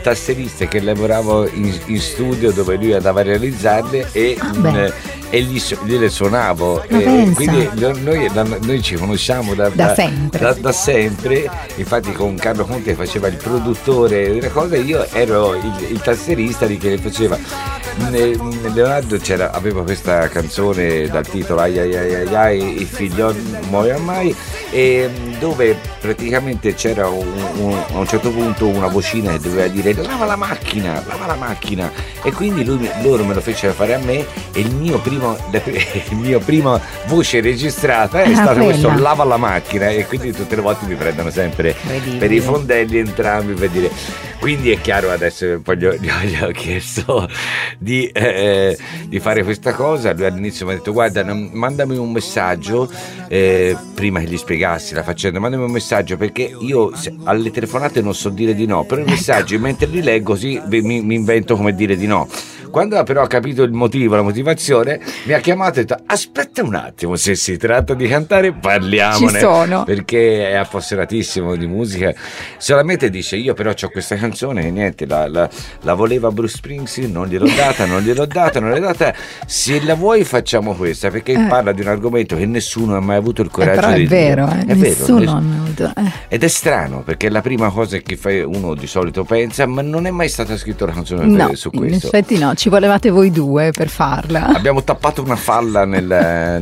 tasseriste 0.05 0.69
che 0.69 0.83
lavoravo 0.83 1.49
in, 1.49 1.75
in, 1.87 1.99
studio 1.99 2.53
dove 2.53 2.77
lui 2.77 2.93
andava 2.93 3.21
a 3.21 3.23
realizzarle 3.23 4.11
e, 4.13 4.37
ah, 4.39 4.53
mm, 4.55 4.87
e 5.35 5.43
gli, 5.43 5.61
gliele 5.83 6.11
suonavo. 6.11 6.85
Eh, 6.85 7.33
quindi 7.35 7.69
noi, 7.75 8.31
noi, 8.61 8.83
ci 8.83 8.95
conosciamo 8.95 9.55
da, 9.55 9.69
da, 9.69 9.87
da, 9.87 9.95
sempre. 9.95 10.55
da, 10.61 10.73
sempre. 10.73 11.51
Infatti 11.75 12.13
con 12.13 12.37
Carlo 12.37 12.65
Conte 12.65 12.95
faceva 12.95 13.27
il 13.27 13.37
produttore 13.37 14.33
delle 14.33 14.49
cose, 14.51 14.77
io 14.77 15.05
ero 15.11 15.57
il, 15.57 15.87
il 15.89 16.01
tasserista 16.01 16.67
di 16.67 16.79
che 16.79 16.91
le 16.91 16.99
faceva. 16.99 17.37
Leonardo 18.73 19.19
aveva 19.53 19.83
questa 19.85 20.29
canzone 20.29 21.07
dal 21.07 21.27
titolo 21.27 21.61
Ai 21.61 21.79
ai 21.79 21.95
ai 21.95 22.15
ai, 22.15 22.35
ai 22.35 22.81
il 22.81 22.87
figlio 22.87 23.33
muoiono 23.69 24.01
mai 24.01 24.35
e 24.71 25.09
dove 25.39 25.79
praticamente 26.01 26.75
c'era 26.75 27.07
un, 27.07 27.25
un, 27.59 27.85
a 27.93 27.99
un 27.99 28.07
certo 28.09 28.31
punto 28.31 28.67
una 28.67 28.89
vocina 28.89 29.31
che 29.33 29.39
doveva 29.39 29.69
dire 29.69 29.95
lava 29.95 30.25
la 30.25 30.35
macchina, 30.35 31.03
lava 31.07 31.27
la 31.27 31.37
macchina 31.37 31.91
e 32.23 32.33
quindi 32.33 32.65
lui, 32.65 32.91
loro 33.03 33.25
me 33.25 33.35
lo 33.35 33.41
fecero 33.41 33.73
fare 33.73 33.95
a 33.95 33.99
me 33.99 34.27
e 34.53 34.61
il 34.61 34.75
mio 34.75 34.99
primo, 34.99 35.24
il 36.11 36.17
mio 36.17 36.39
prima 36.41 36.81
voce 37.07 37.41
registrata 37.41 38.23
è 38.23 38.31
ah, 38.31 38.35
stato 38.35 38.53
quella. 38.53 38.65
questo 38.65 38.99
lava 38.99 39.25
la 39.25 39.39
macchina 39.39 39.89
e 39.89 40.07
quindi 40.07 40.33
tutte 40.33 40.57
le 40.57 40.63
volte 40.63 40.85
mi 40.87 40.95
prendono 40.95 41.31
sempre 41.31 41.75
per 42.19 42.31
i 42.31 42.41
fondelli 42.41 42.99
entrambi 42.99 43.55
per 43.55 43.71
dire 43.71 43.91
quindi 44.39 44.71
è 44.71 44.81
chiaro 44.81 45.11
adesso 45.11 45.61
poi 45.63 45.79
gli 45.79 45.87
ho, 45.87 45.95
gli 45.95 46.43
ho 46.43 46.51
chiesto 46.51 47.27
di, 47.79 48.07
eh, 48.09 48.77
di, 49.07 49.19
fare 49.21 49.43
questa 49.43 49.73
cosa 49.73 50.13
lui 50.13 50.27
all'inizio 50.27 50.67
mi 50.67 50.73
ha 50.73 50.75
detto 50.75 50.93
guarda 50.93 51.25
mandami 51.25 51.97
un 51.97 52.13
messaggio 52.13 52.91
eh, 53.29 53.75
prima 53.95 54.21
che 54.21 54.27
gli 54.27 54.37
spiegassi 54.37 54.93
la 54.93 55.03
faccenda 55.03 55.39
mandami 55.39 55.65
un 55.65 55.71
messaggio 55.71 56.19
perché 56.19 56.55
io 56.61 56.93
alle 57.25 57.51
telefonate 57.51 58.03
non 58.03 58.15
so 58.15 58.29
dire 58.29 58.55
di 58.55 58.67
no 58.67 58.85
però 58.85 59.01
i 59.01 59.07
messaggi 59.07 59.57
mentre 59.57 59.87
li 59.87 60.03
leggo 60.03 60.35
così 60.35 60.61
mi, 60.67 61.01
mi 61.01 61.15
invento 61.15 61.55
come 61.55 61.75
dire 61.75 61.97
di 61.97 62.07
no 62.07 62.29
quando 62.75 63.01
però 63.05 63.23
ha 63.23 63.29
capito 63.29 63.63
il 63.63 63.71
motivo, 63.71 64.17
la 64.17 64.23
motivazione, 64.23 64.99
mi 65.27 65.33
ha 65.33 65.39
chiamato 65.39 65.79
e 65.79 65.83
ha 65.83 65.85
detto 65.85 66.03
aspetta 66.07 66.65
un 66.65 66.75
attimo, 66.75 67.15
se 67.15 67.37
si 67.37 67.57
tratta 67.57 67.95
di 67.95 68.09
cantare 68.09 68.53
parliamone. 68.53 69.31
Ci 69.31 69.39
sono. 69.39 69.85
Perché 69.85 70.51
è 70.51 70.55
appassionatissimo 70.55 71.55
di 71.55 71.69
musica. 71.69 72.13
Solamente 72.59 73.11
dice 73.11 73.37
io 73.37 73.55
però 73.55 73.71
ho 73.71 73.89
questa 73.91 74.17
canzone 74.17 74.67
e 74.67 74.73
niente, 74.73 75.07
la, 75.07 75.29
la, 75.29 75.49
la, 75.83 75.95
voleva 75.95 76.33
Bruce 76.33 76.57
Springsteen, 76.57 77.13
non 77.13 77.29
gliel'ho 77.29 77.47
data, 77.55 77.87
non 77.87 78.03
gliel'ho 78.03 78.27
data, 78.27 78.59
non 78.59 78.73
gliel'ho 78.73 78.87
data. 78.87 79.15
Se 79.47 79.81
la 79.85 79.95
vuoi 79.95 80.25
facciamo 80.25 80.75
questa, 80.75 81.11
perché 81.11 81.35
eh. 81.35 81.47
parla 81.47 81.71
di 81.71 81.81
un 81.81 81.87
argomento 81.87 82.35
che 82.35 82.45
nessuno 82.45 82.97
ha 82.97 83.01
mai 83.01 83.19
avuto 83.19 83.41
il 83.41 83.51
coraggio 83.51 83.91
eh, 83.91 83.99
di 83.99 84.09
dire. 84.09 84.09
Vero, 84.09 84.49
eh, 84.49 84.67
è 84.67 84.75
nessuno 84.75 85.19
vero, 85.21 85.31
ha 85.31 85.37
avuto. 85.37 85.93
Eh. 85.97 86.11
Ed 86.27 86.43
è 86.43 86.49
strano, 86.49 87.03
perché 87.05 87.29
è 87.29 87.31
la 87.31 87.41
prima 87.41 87.71
cosa 87.71 87.99
che 87.99 88.43
uno 88.43 88.75
di 88.75 88.89
solito 88.89 89.23
pensa, 89.23 89.65
ma 89.67 89.81
non 89.81 90.07
è 90.07 90.11
mai 90.11 90.29
stata 90.29 90.57
scritta 90.57 90.83
una 90.83 90.95
canzone 90.95 91.25
no, 91.25 91.55
su 91.55 91.71
questo. 91.71 91.87
In 91.87 91.95
effetti 91.95 92.37
no, 92.37 92.53
ci 92.65 92.71
volevate 92.71 93.11
voi 93.11 93.31
due 93.31 93.73
per 93.73 93.91
farla. 93.91 94.47
Abbiamo 94.47 94.83
tappato 94.83 95.21
una 95.21 95.37
falla 95.37 95.85
nel, 95.85 96.07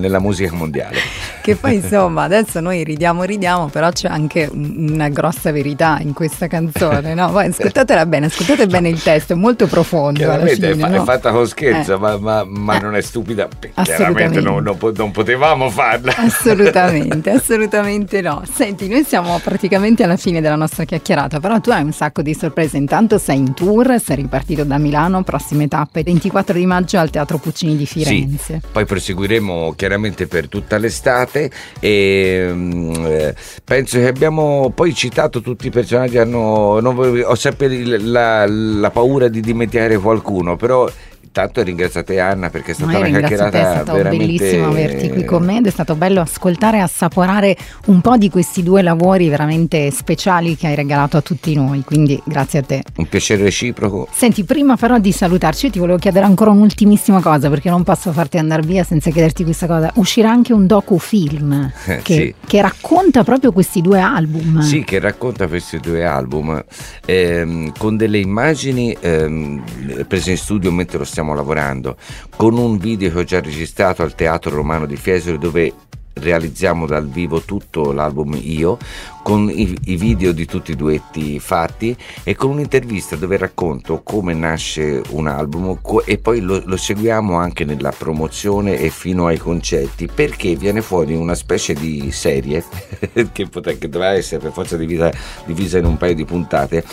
nella 0.01 0.19
musica 0.19 0.53
mondiale. 0.53 0.99
Che 1.43 1.57
poi 1.57 1.75
insomma 1.75 2.23
adesso 2.23 2.61
noi 2.61 2.85
ridiamo 2.85 3.25
ridiamo 3.25 3.67
però 3.67 3.91
c'è 3.91 4.09
anche 4.09 4.49
una 4.51 5.09
grossa 5.09 5.51
verità 5.51 5.99
in 6.01 6.13
questa 6.13 6.47
canzone 6.47 7.15
no? 7.15 7.31
Poi 7.33 7.47
ascoltatela 7.47 8.07
bene 8.07 8.27
ascoltate 8.27 8.67
bene 8.67 8.89
il 8.89 9.03
testo 9.03 9.33
è 9.33 9.37
molto 9.37 9.67
profondo 9.67 10.21
chiaramente 10.21 10.73
fine, 10.73 10.73
è, 10.73 10.77
fa- 10.77 10.89
no? 10.89 11.03
è, 11.03 11.05
fatta 11.05 11.33
con 11.33 11.47
scherzo 11.47 11.95
eh. 11.95 11.99
ma, 11.99 12.17
ma, 12.17 12.45
ma 12.45 12.77
eh. 12.77 12.81
non 12.81 12.95
è 12.95 13.01
stupida 13.01 13.49
chiaramente 13.83 14.41
non, 14.41 14.63
non, 14.63 14.79
non, 14.95 15.11
potevamo 15.11 15.69
farla 15.69 16.15
assolutamente 16.17 17.31
assolutamente 17.31 18.21
no 18.21 18.43
senti 18.51 18.89
noi 18.89 19.03
siamo 19.05 19.39
praticamente 19.43 20.05
alla 20.05 20.17
fine 20.17 20.41
della 20.41 20.57
nostra 20.57 20.85
chiacchierata 20.85 21.41
però 21.41 21.61
tu 21.61 21.71
hai 21.71 21.83
un 21.83 21.93
sacco 21.93 22.23
di 22.23 22.35
sorprese 22.35 22.77
intanto 22.77 23.19
sei 23.19 23.39
in 23.39 23.53
tour 23.53 24.01
sei 24.01 24.17
ripartito 24.17 24.63
da 24.63 24.79
Milano 24.79 25.25
prossime 25.25 25.67
tappe 25.67 26.05
24 26.05 26.55
di 26.55 26.67
maggio 26.67 26.99
al 26.99 27.11
Teatro 27.11 27.39
Puccini 27.39 27.77
di 27.77 27.87
Firenze 27.87 28.61
sì, 28.61 28.69
poi 28.71 28.85
proseguiremo 28.85 29.73
chiaramente 29.75 30.29
per 30.29 30.47
tutta 30.47 30.79
l'estate 30.79 31.32
e 31.81 32.49
um, 32.51 33.35
penso 33.65 33.99
che 33.99 34.07
abbiamo 34.07 34.71
poi 34.75 34.95
citato 34.95 35.41
tutti 35.41 35.67
i 35.67 35.71
personaggi 35.71 36.19
hanno 36.19 36.81
non, 36.81 37.23
ho 37.25 37.35
sempre 37.35 37.99
la, 37.99 38.47
la 38.47 38.91
paura 38.91 39.29
di 39.29 39.41
dimenticare 39.41 39.99
qualcuno 39.99 40.57
però 40.57 40.89
Intanto 41.35 41.63
ringraziate 41.63 42.21
Anna 42.21 42.51
perché 42.51 42.73
è 42.73 42.75
stata 42.75 42.99
una 42.99 43.09
chiacchierata 43.09 43.51
te, 43.51 43.59
è 43.59 43.75
stato 43.77 43.93
veramente... 43.95 44.27
bellissimo 44.27 44.67
averti 44.67 45.09
qui 45.09 45.25
con 45.25 45.43
me 45.43 45.57
ed 45.57 45.67
è 45.67 45.71
stato 45.71 45.95
bello 45.95 46.21
ascoltare 46.21 46.77
e 46.77 46.81
assaporare 46.81 47.57
un 47.87 48.03
po' 48.03 48.19
di 48.19 48.29
questi 48.29 48.63
due 48.63 48.83
lavori 48.83 49.31
veramente 49.31 49.91
speciali 49.91 50.57
che 50.57 50.67
hai 50.67 50.75
regalato 50.75 51.17
a 51.17 51.23
tutti 51.23 51.55
noi, 51.55 51.85
quindi 51.85 52.21
grazie 52.27 52.59
a 52.59 52.63
te. 52.65 52.83
Un 52.97 53.09
piacere 53.09 53.45
reciproco. 53.45 54.09
Senti, 54.13 54.45
prima 54.45 54.77
però 54.77 54.99
di 54.99 55.11
salutarci 55.11 55.71
ti 55.71 55.79
volevo 55.79 55.97
chiedere 55.97 56.27
ancora 56.27 56.51
un'ultimissima 56.51 57.23
cosa 57.23 57.49
perché 57.49 57.71
non 57.71 57.83
posso 57.83 58.13
farti 58.13 58.37
andare 58.37 58.61
via 58.61 58.85
senza 58.85 59.09
chiederti 59.09 59.43
questa 59.43 59.67
cosa. 59.67 59.91
Uscirà 59.95 60.29
anche 60.29 60.53
un 60.53 60.67
docufilm 60.67 61.73
che, 62.03 62.15
sì. 62.15 62.35
che 62.47 62.61
racconta 62.61 63.25
proprio 63.25 63.53
questi 63.53 63.81
due 63.81 64.01
album. 64.01 64.61
Sì, 64.61 64.85
che 64.85 64.99
racconta 64.99 65.47
questi 65.47 65.81
due 65.81 66.05
album 66.05 66.63
ehm, 67.07 67.73
con 67.79 67.97
delle 67.97 68.19
immagini 68.19 68.95
ehm, 69.01 70.05
prese 70.07 70.33
in 70.33 70.37
studio 70.37 70.71
mentre 70.71 70.99
lo 70.99 71.05
stiamo 71.05 71.21
stiamo 71.23 71.35
lavorando, 71.35 71.97
con 72.37 72.59
un 72.59 72.77
video 72.79 73.13
che 73.13 73.19
ho 73.19 73.25
già 73.25 73.41
registrato 73.41 74.03
al 74.03 74.17
Teatro 74.17 74.55
Romano 74.55 74.87
di 74.87 74.97
Fiesole 74.97 75.39
dove 75.39 75.73
realizziamo 76.15 76.85
dal 76.85 77.09
vivo 77.09 77.41
tutto 77.41 77.93
l'album 77.93 78.37
Io, 78.43 78.77
con 79.23 79.49
i, 79.49 79.75
i, 79.85 79.97
video 79.97 80.33
di 80.33 80.45
tutti 80.47 80.73
i 80.73 80.77
duetti 80.77 81.39
fatti 81.39 81.97
e 82.25 82.35
con 82.35 82.51
un'intervista 82.51 83.17
dove 83.17 83.37
racconto 83.37 84.03
come 84.03 84.35
nasce 84.35 85.01
un 85.11 85.29
album 85.29 85.79
e 86.05 86.19
poi 86.19 86.41
lo, 86.41 86.61
lo 86.65 86.77
seguiamo 86.77 87.37
anche 87.37 87.65
nella 87.65 87.93
promozione 87.97 88.79
e 88.79 88.91
fino 88.91 89.27
ai 89.27 89.39
concerti 89.39 90.09
perché 90.13 90.55
viene 90.57 90.83
fuori 90.83 91.15
una 91.15 91.35
specie 91.35 91.73
di 91.73 92.11
serie 92.11 92.63
che, 93.33 93.47
potrà, 93.47 93.73
che 93.73 93.89
dovrà 93.89 94.13
essere 94.13 94.43
per 94.43 94.53
forza 94.53 94.77
divisa, 94.77 95.11
divisa 95.47 95.79
in 95.79 95.87
un 95.87 95.97
paio 95.97 96.15
di 96.15 96.25
puntate 96.25 96.85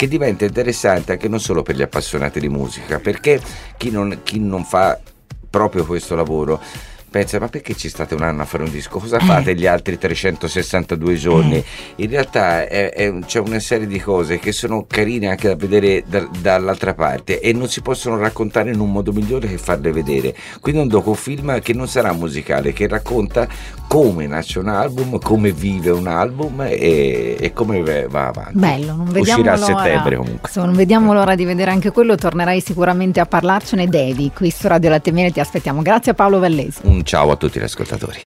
che 0.00 0.08
diventa 0.08 0.46
interessante 0.46 1.12
anche 1.12 1.28
non 1.28 1.40
solo 1.40 1.60
per 1.60 1.76
gli 1.76 1.82
appassionati 1.82 2.40
di 2.40 2.48
musica, 2.48 2.98
perché 3.00 3.38
chi 3.76 3.90
non, 3.90 4.20
chi 4.22 4.38
non 4.38 4.64
fa 4.64 4.98
proprio 5.50 5.84
questo 5.84 6.14
lavoro 6.14 6.58
pensa 7.10 7.38
ma 7.38 7.48
perché 7.48 7.74
ci 7.74 7.90
state 7.90 8.14
un 8.14 8.22
anno 8.22 8.40
a 8.40 8.44
fare 8.46 8.62
un 8.62 8.70
disco? 8.70 8.98
Cosa 8.98 9.18
fate 9.18 9.54
gli 9.54 9.66
altri 9.66 9.98
362 9.98 11.14
giorni? 11.16 11.62
In 11.96 12.08
realtà 12.08 12.66
è, 12.66 12.94
è, 12.94 13.12
c'è 13.26 13.40
una 13.40 13.58
serie 13.58 13.86
di 13.86 13.98
cose 13.98 14.38
che 14.38 14.52
sono 14.52 14.86
carine 14.86 15.28
anche 15.28 15.48
da 15.48 15.56
vedere 15.56 16.02
da, 16.06 16.26
dall'altra 16.40 16.94
parte 16.94 17.38
e 17.38 17.52
non 17.52 17.68
si 17.68 17.82
possono 17.82 18.16
raccontare 18.16 18.70
in 18.70 18.80
un 18.80 18.90
modo 18.90 19.12
migliore 19.12 19.48
che 19.48 19.58
farle 19.58 19.92
vedere. 19.92 20.34
Quindi 20.60 20.80
un 20.80 20.88
docufilm 20.88 21.60
che 21.60 21.74
non 21.74 21.88
sarà 21.88 22.12
musicale 22.14 22.72
che 22.72 22.88
racconta 22.88 23.46
come 23.90 24.28
nasce 24.28 24.60
un 24.60 24.68
album 24.68 25.18
come 25.18 25.50
vive 25.50 25.90
un 25.90 26.06
album 26.06 26.60
e, 26.60 27.36
e 27.40 27.52
come 27.52 27.82
va 28.08 28.28
avanti. 28.28 28.56
Bello 28.56 28.94
non 28.94 29.06
vediamo 29.06 29.40
uscirà 29.40 29.54
a 29.54 29.56
settembre 29.56 30.16
comunque. 30.16 30.42
Insomma, 30.44 30.66
non 30.66 30.76
vediamo 30.76 31.12
l'ora 31.12 31.34
di 31.34 31.44
vedere 31.44 31.72
anche 31.72 31.90
quello 31.90 32.14
tornerai 32.14 32.60
sicuramente 32.60 33.18
a 33.18 33.26
parlarcene 33.26 33.88
devi 33.88 34.30
qui 34.32 34.52
su 34.52 34.68
Radio 34.68 34.90
Latte 34.90 35.10
Miele 35.10 35.32
ti 35.32 35.40
aspettiamo. 35.40 35.82
Grazie 35.82 36.12
a 36.12 36.14
Paolo 36.14 36.38
Vallesi. 36.38 36.82
Un 36.84 37.02
ciao 37.02 37.32
a 37.32 37.36
tutti 37.36 37.58
gli 37.58 37.64
ascoltatori. 37.64 38.20